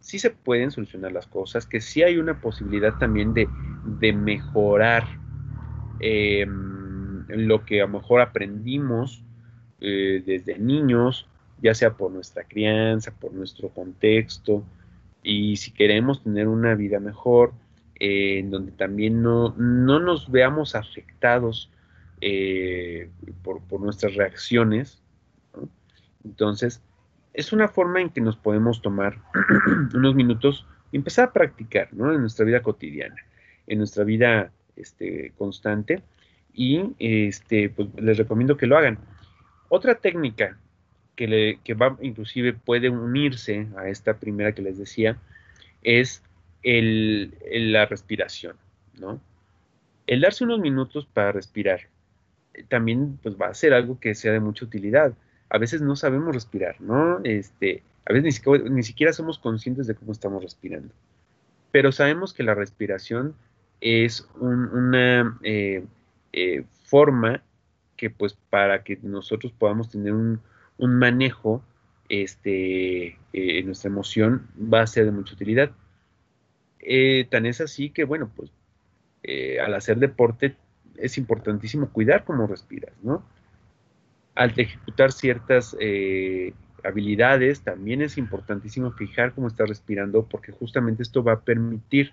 [0.00, 3.48] sí se pueden solucionar las cosas, que sí hay una posibilidad también de,
[4.12, 5.04] mejorar
[6.00, 9.24] em, lo que a lo mejor aprendimos
[9.80, 11.28] eh, desde niños,
[11.62, 14.64] ya sea por nuestra crianza, por nuestro contexto,
[15.22, 17.52] y si queremos tener una vida mejor,
[18.00, 21.70] en donde también no, no, nos veamos afectados
[22.20, 23.10] eh,
[23.42, 25.02] por, nuestras reacciones,
[26.24, 26.82] entonces
[27.32, 29.18] es una forma en que nos podemos tomar
[29.94, 32.12] unos minutos y empezar a practicar ¿no?
[32.12, 33.16] en nuestra vida cotidiana,
[33.68, 36.02] en nuestra vida este, constante,
[36.52, 38.98] y este, pues, les recomiendo que lo hagan.
[39.68, 40.58] Otra técnica
[41.14, 45.18] que, le, que va, inclusive puede unirse a esta primera que les decía,
[45.82, 46.22] es
[46.62, 47.34] el,
[47.72, 48.56] la respiración,
[48.98, 49.20] ¿no?
[50.06, 51.82] El darse unos minutos para respirar
[52.54, 55.12] eh, también pues, va a ser algo que sea de mucha utilidad.
[55.50, 57.20] A veces no sabemos respirar, ¿no?
[57.24, 60.92] Este, a veces ni ni siquiera somos conscientes de cómo estamos respirando.
[61.70, 63.34] Pero sabemos que la respiración
[63.80, 65.84] es una eh,
[66.32, 67.42] eh, forma
[67.96, 70.40] que pues para que nosotros podamos tener un,
[70.78, 71.62] un manejo
[72.08, 75.70] este, eh, en nuestra emoción va a ser de mucha utilidad.
[76.80, 78.50] Eh, tan es así que, bueno, pues
[79.22, 80.56] eh, al hacer deporte
[80.96, 83.22] es importantísimo cuidar cómo respiras, ¿no?
[84.34, 85.76] Al ejecutar ciertas
[86.84, 92.12] habilidades también es importantísimo fijar cómo estás respirando porque justamente esto va a permitir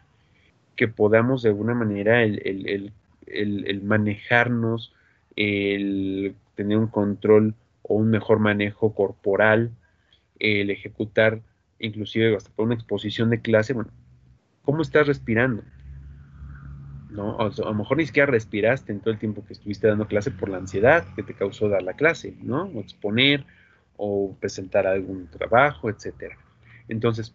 [0.75, 2.91] que podamos de alguna manera el,
[3.27, 4.93] el manejarnos,
[5.35, 9.71] el tener un control o un mejor manejo corporal,
[10.39, 11.41] el ejecutar
[11.79, 13.91] inclusive hasta por una exposición de clase, bueno,
[14.63, 15.63] ¿cómo estás respirando?
[17.09, 17.39] ¿No?
[17.39, 20.49] a lo mejor ni siquiera respiraste en todo el tiempo que estuviste dando clase por
[20.49, 22.63] la ansiedad que te causó dar la clase, ¿no?
[22.63, 23.45] O exponer,
[23.95, 26.37] o presentar algún trabajo, etcétera.
[26.89, 27.33] Entonces,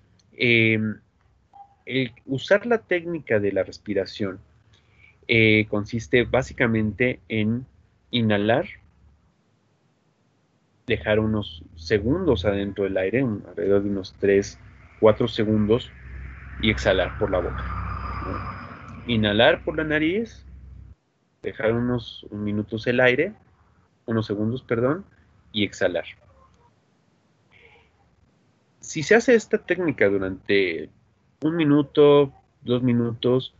[1.90, 4.38] em, usar la técnica de la respiración
[5.28, 7.66] eh, consiste básicamente en
[8.10, 8.66] inhalar
[10.86, 14.58] dejar unos segundos adentro del aire, alrededor de unos 3,
[14.98, 15.92] 4 segundos,
[16.62, 17.64] y exhalar por la boca.
[19.06, 20.44] Inhalar por la nariz,
[21.42, 23.32] dejar unos minutos el aire,
[24.06, 25.04] unos segundos, perdón,
[25.52, 26.04] y exhalar.
[28.80, 30.90] Si se hace esta técnica durante
[31.42, 32.32] un minuto,
[32.62, 33.54] dos minutos,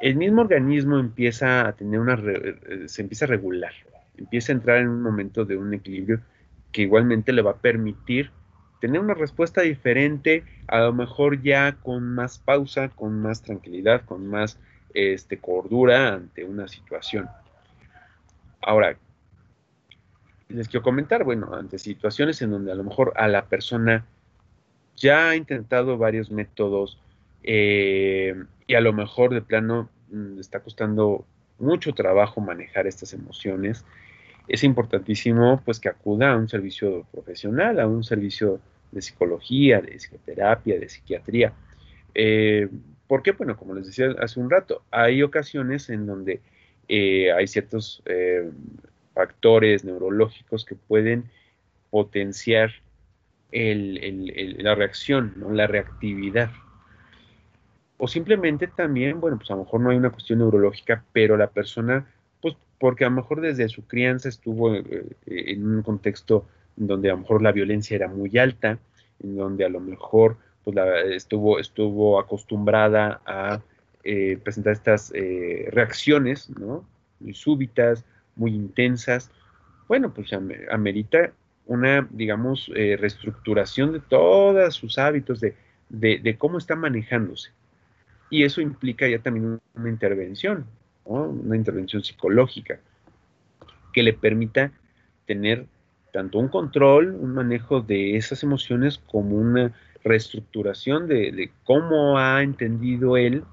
[0.00, 3.72] el mismo organismo empieza a tener una, eh, se empieza a regular,
[4.16, 6.20] empieza a entrar en un momento de un equilibrio
[6.72, 8.30] que igualmente le va a permitir
[8.80, 14.26] tener una respuesta diferente, a lo mejor ya con más pausa, con más tranquilidad, con
[14.26, 14.58] más
[14.94, 17.28] este, cordura ante una situación.
[18.62, 18.96] Ahora,
[20.48, 24.06] les quiero comentar, bueno, ante situaciones en donde a lo mejor a la persona
[24.96, 26.98] ya ha intentado varios métodos
[27.42, 28.34] eh,
[28.66, 31.24] y a lo mejor de plano mm, le está costando
[31.58, 33.84] mucho trabajo manejar estas emociones,
[34.48, 38.60] es importantísimo pues que acuda a un servicio profesional, a un servicio
[38.92, 41.52] de psicología, de psicoterapia, de psiquiatría.
[42.14, 42.68] Eh,
[43.06, 43.32] ¿Por qué?
[43.32, 46.40] Bueno, como les decía hace un rato, hay ocasiones en donde
[46.88, 48.02] eh, hay ciertos
[49.14, 51.24] factores neurológicos que pueden
[51.90, 52.72] potenciar
[53.52, 56.50] la reacción, la reactividad.
[57.98, 61.50] O simplemente también, bueno, pues a lo mejor no hay una cuestión neurológica, pero la
[61.50, 62.06] persona
[62.80, 64.82] porque a lo mejor desde su crianza estuvo eh,
[65.26, 66.46] eh, en un contexto
[66.76, 68.78] donde a lo mejor la violencia era muy alta,
[69.22, 70.76] en donde a lo mejor pues,
[71.10, 73.60] estuvo, estuvo acostumbrada a
[74.02, 75.12] eh, presentar estas
[75.72, 76.86] reacciones, ¿no?
[77.20, 79.30] Muy súbitas, muy intensas.
[79.86, 80.30] Bueno, pues
[80.70, 81.32] amerita
[81.70, 85.54] una, digamos, reestructuración de todos sus hábitos, de,
[85.88, 87.52] de, cómo está manejándose.
[88.28, 90.66] Y eso implica ya también una intervención,
[91.04, 92.80] una intervención psicológica
[93.92, 94.72] que le permita
[95.26, 95.66] tener
[96.12, 103.16] tanto un control, un manejo de esas emociones como una reestructuración de, cómo ha entendido
[103.16, 103.44] él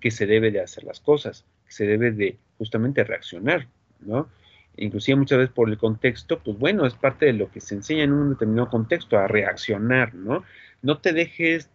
[0.00, 3.66] que se debe de hacer las cosas, que se debe de justamente reaccionar,
[3.98, 4.28] ¿no?
[4.76, 8.04] Inclusive muchas veces por el contexto, pues bueno, es parte de lo que se enseña
[8.04, 10.42] en un determinado contexto, a reaccionar, ¿no?
[10.82, 11.70] No te dejes,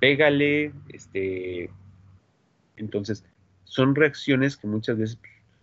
[0.00, 1.70] pégale, este,
[2.76, 3.24] entonces,
[3.64, 5.18] son reacciones que muchas veces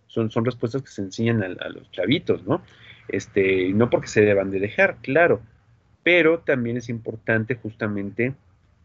[0.06, 2.62] son, son respuestas que se enseñan a, los chavitos, ¿no?
[3.08, 5.40] Este, no porque se deban de dejar, claro,
[6.02, 8.34] pero también es importante justamente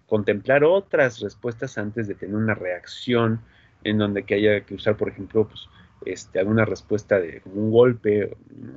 [0.07, 3.41] contemplar otras respuestas antes de tener una reacción
[3.83, 5.69] en donde que haya que usar, por ejemplo, pues,
[6.05, 8.35] este, alguna respuesta de un golpe,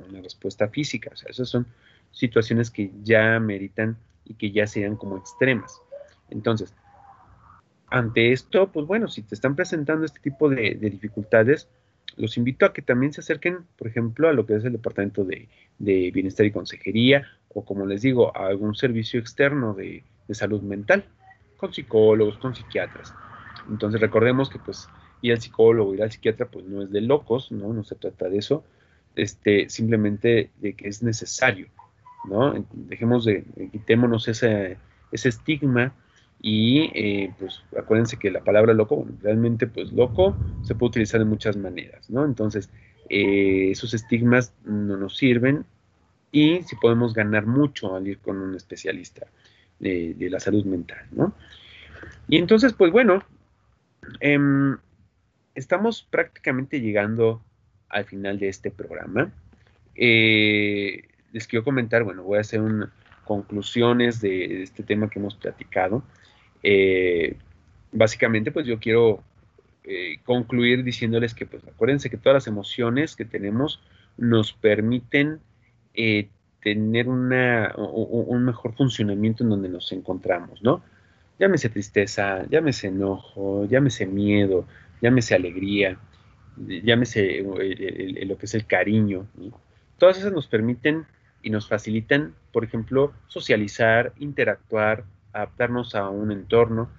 [0.09, 1.11] una respuesta física.
[1.13, 1.67] O sea, esas son
[2.11, 5.81] situaciones que ya meritan y que ya sean como extremas.
[6.29, 6.73] Entonces,
[7.89, 11.67] ante esto, pues bueno, si te están presentando este tipo de, dificultades,
[12.17, 15.23] los invito a que también se acerquen, por ejemplo, a lo que es el Departamento
[15.23, 15.47] de,
[15.77, 21.05] Bienestar y Consejería o, como les digo, a algún servicio externo de, salud mental,
[21.57, 23.13] con psicólogos, con psiquiatras.
[23.69, 24.89] Entonces recordemos que pues
[25.21, 27.73] ir al psicólogo, ir al psiquiatra, pues no es de locos, ¿no?
[27.73, 28.63] No se trata de eso,
[29.15, 31.67] este, simplemente de que es necesario,
[32.29, 32.53] ¿no?
[32.73, 34.77] Dejemos de, quitémonos ese,
[35.11, 35.93] ese estigma
[36.41, 41.25] y eh, pues acuérdense que la palabra loco, realmente pues loco se puede utilizar de
[41.25, 42.25] muchas maneras, ¿no?
[42.25, 42.69] Entonces,
[43.09, 45.65] eh, esos estigmas no nos sirven
[46.31, 49.27] y si podemos ganar mucho al ir con un especialista
[49.79, 51.33] de, la salud mental, ¿no?
[52.27, 53.23] Y entonces, pues bueno,
[54.19, 54.77] em,
[55.55, 57.41] estamos prácticamente llegando
[57.89, 59.31] al final de este programa.
[59.95, 62.89] Eh, les quiero comentar, bueno, voy a hacer un,
[63.25, 66.03] conclusiones de este tema que hemos platicado.
[66.63, 67.35] Eh,
[67.91, 69.21] básicamente, pues yo quiero
[69.83, 73.81] eh, concluir diciéndoles que, pues acuérdense que todas las emociones que tenemos
[74.17, 75.39] nos permiten
[75.93, 76.29] eh,
[76.61, 80.81] tener una, un mejor funcionamiento en donde nos encontramos, ¿no?
[81.37, 84.65] Llámese tristeza, llámese enojo, llámese miedo,
[85.05, 85.99] llámese alegría,
[86.57, 87.43] llámese
[88.25, 89.27] lo que es el cariño.
[89.99, 91.05] Todas esas nos permiten
[91.43, 96.89] y nos facilitan, por ejemplo, socializar, interactuar, adaptarnos a un entorno.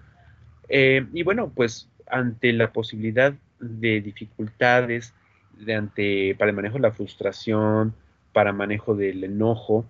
[0.69, 5.13] Eh, y bueno, pues ante la posibilidad de dificultades,
[5.59, 7.93] de ante, para el manejo de la frustración,
[8.33, 9.85] para manejo del enojo,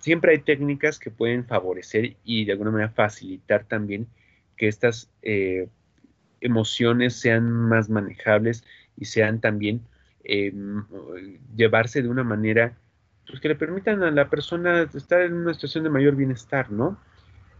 [0.00, 4.08] siempre hay técnicas que pueden favorecer y de alguna manera facilitar también
[4.58, 5.68] que estas eh,
[6.46, 8.64] emociones sean más manejables
[8.96, 9.82] y sean también
[10.24, 10.52] eh,
[11.54, 12.76] llevarse de una manera
[13.26, 16.98] pues, que le permitan a la persona estar en una situación de mayor bienestar, ¿no?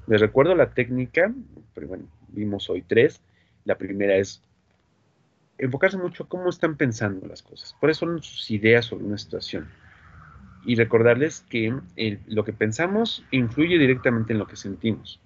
[0.07, 1.35] Les recuerdo la técnica,
[1.75, 3.21] pero bueno, vimos hoy tres.
[3.65, 4.43] La primera es
[5.59, 7.75] enfocarse mucho cómo están pensando las cosas.
[7.83, 9.69] Eso son sus ideas sobre una situación.
[10.65, 11.75] Y recordarles que
[12.27, 15.21] lo que pensamos influye directamente en lo que sentimos.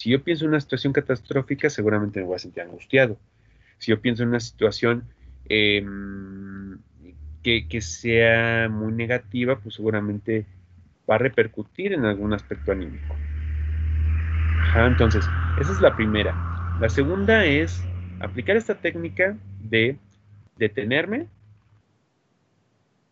[0.00, 3.18] Si yo pienso en una situación catastrófica, seguramente me voy a sentir angustiado.
[3.76, 5.04] Si yo pienso en una situación
[5.46, 6.78] em,
[7.42, 10.46] que, que, sea muy negativa, pues seguramente
[11.08, 13.14] va a repercutir en algún aspecto anímico
[14.74, 15.22] entonces,
[15.60, 16.34] esa es la primera.
[16.80, 17.82] La segunda es
[18.20, 19.98] aplicar esta técnica de
[20.56, 21.26] detenerme,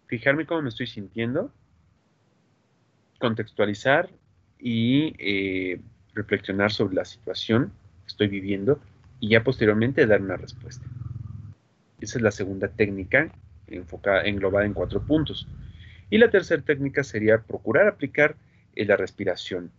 [0.06, 1.52] fijarme cómo me estoy sintiendo,
[3.18, 4.08] contextualizar
[4.58, 5.80] y eh,
[6.18, 8.80] reflexionar sobre la situación que estoy viviendo
[9.20, 10.84] y ya posteriormente dar una respuesta.
[12.00, 13.32] Esa es la segunda técnica
[13.66, 15.48] enfocada, englobada en cuatro puntos.
[16.10, 18.36] Y la tercera técnica sería procurar aplicar
[18.74, 19.70] eh, la respiración.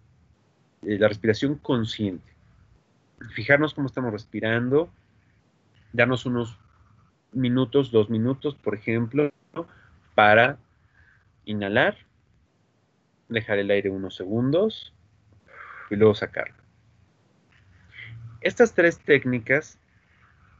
[0.83, 2.31] Eh, la respiración consciente.
[3.33, 4.89] Fijarnos cómo estamos respirando,
[5.91, 6.57] darnos unos
[7.33, 9.31] minutos, dos minutos, por ejemplo,
[10.15, 10.57] para
[11.45, 11.97] inhalar,
[13.27, 14.93] dejar el aire unos segundos
[15.89, 16.55] y luego sacarlo.
[18.41, 19.77] Estas tres técnicas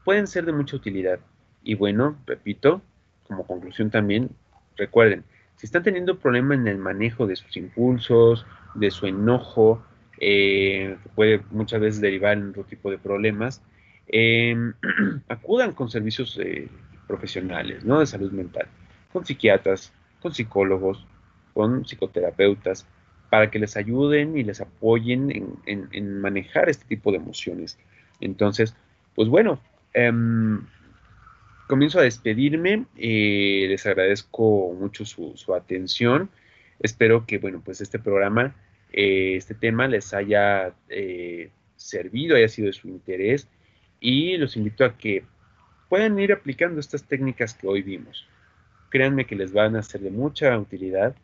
[0.04, 1.20] pueden ser de mucha utilidad.
[1.62, 2.82] Y bueno, repito,
[3.26, 4.30] como conclusión también,
[4.76, 5.24] recuerden,
[5.56, 9.82] si están teniendo problema en el manejo de sus impulsos, de su enojo,
[10.18, 13.62] eh, puede muchas veces derivar en otro tipo de problemas,
[14.06, 14.74] em,
[15.28, 16.68] acudan con servicios eh,
[17.06, 18.00] profesionales ¿no?
[18.00, 18.66] de salud mental,
[19.12, 21.06] con psiquiatras, con psicólogos,
[21.54, 22.86] con psicoterapeutas,
[23.30, 27.78] para que les ayuden y les apoyen en, manejar este tipo de emociones.
[28.20, 28.74] Entonces,
[29.14, 29.60] pues bueno,
[29.94, 30.66] em,
[31.68, 36.28] comienzo a despedirme, eh, les agradezco mucho su, su atención,
[36.80, 38.54] espero que, bueno, pues este programa
[38.92, 43.48] eh, este tema les haya eh, servido, haya sido de su interés
[44.00, 45.24] y los invito a que
[45.88, 48.26] puedan ir aplicando estas técnicas que hoy vimos.
[48.90, 51.14] Créanme que les van a ser de mucha utilidad,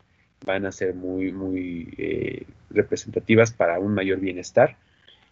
[0.45, 4.77] van a ser muy, muy eh, representativas para un mayor bienestar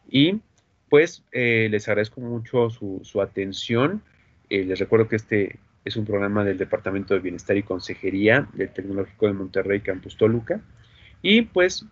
[0.09, 0.41] y
[0.89, 4.03] pues les agradezco mucho su, su atención.
[4.49, 9.27] les recuerdo que este es un programa del Departamento de Bienestar y Consejería del Tecnológico
[9.27, 10.61] de Monterrey, Campus Toluca.
[11.21, 11.85] Y pues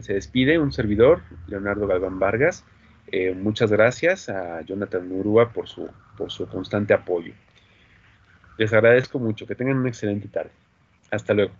[0.00, 2.64] se despide un servidor, Leonardo Galván Vargas.
[3.10, 7.32] Eh, muchas gracias a Jonathan Murúa por su, por su constante apoyo.
[8.58, 9.46] Les agradezco mucho.
[9.46, 10.50] Que tengan una excelente tarde.
[11.10, 11.52] Hasta luego.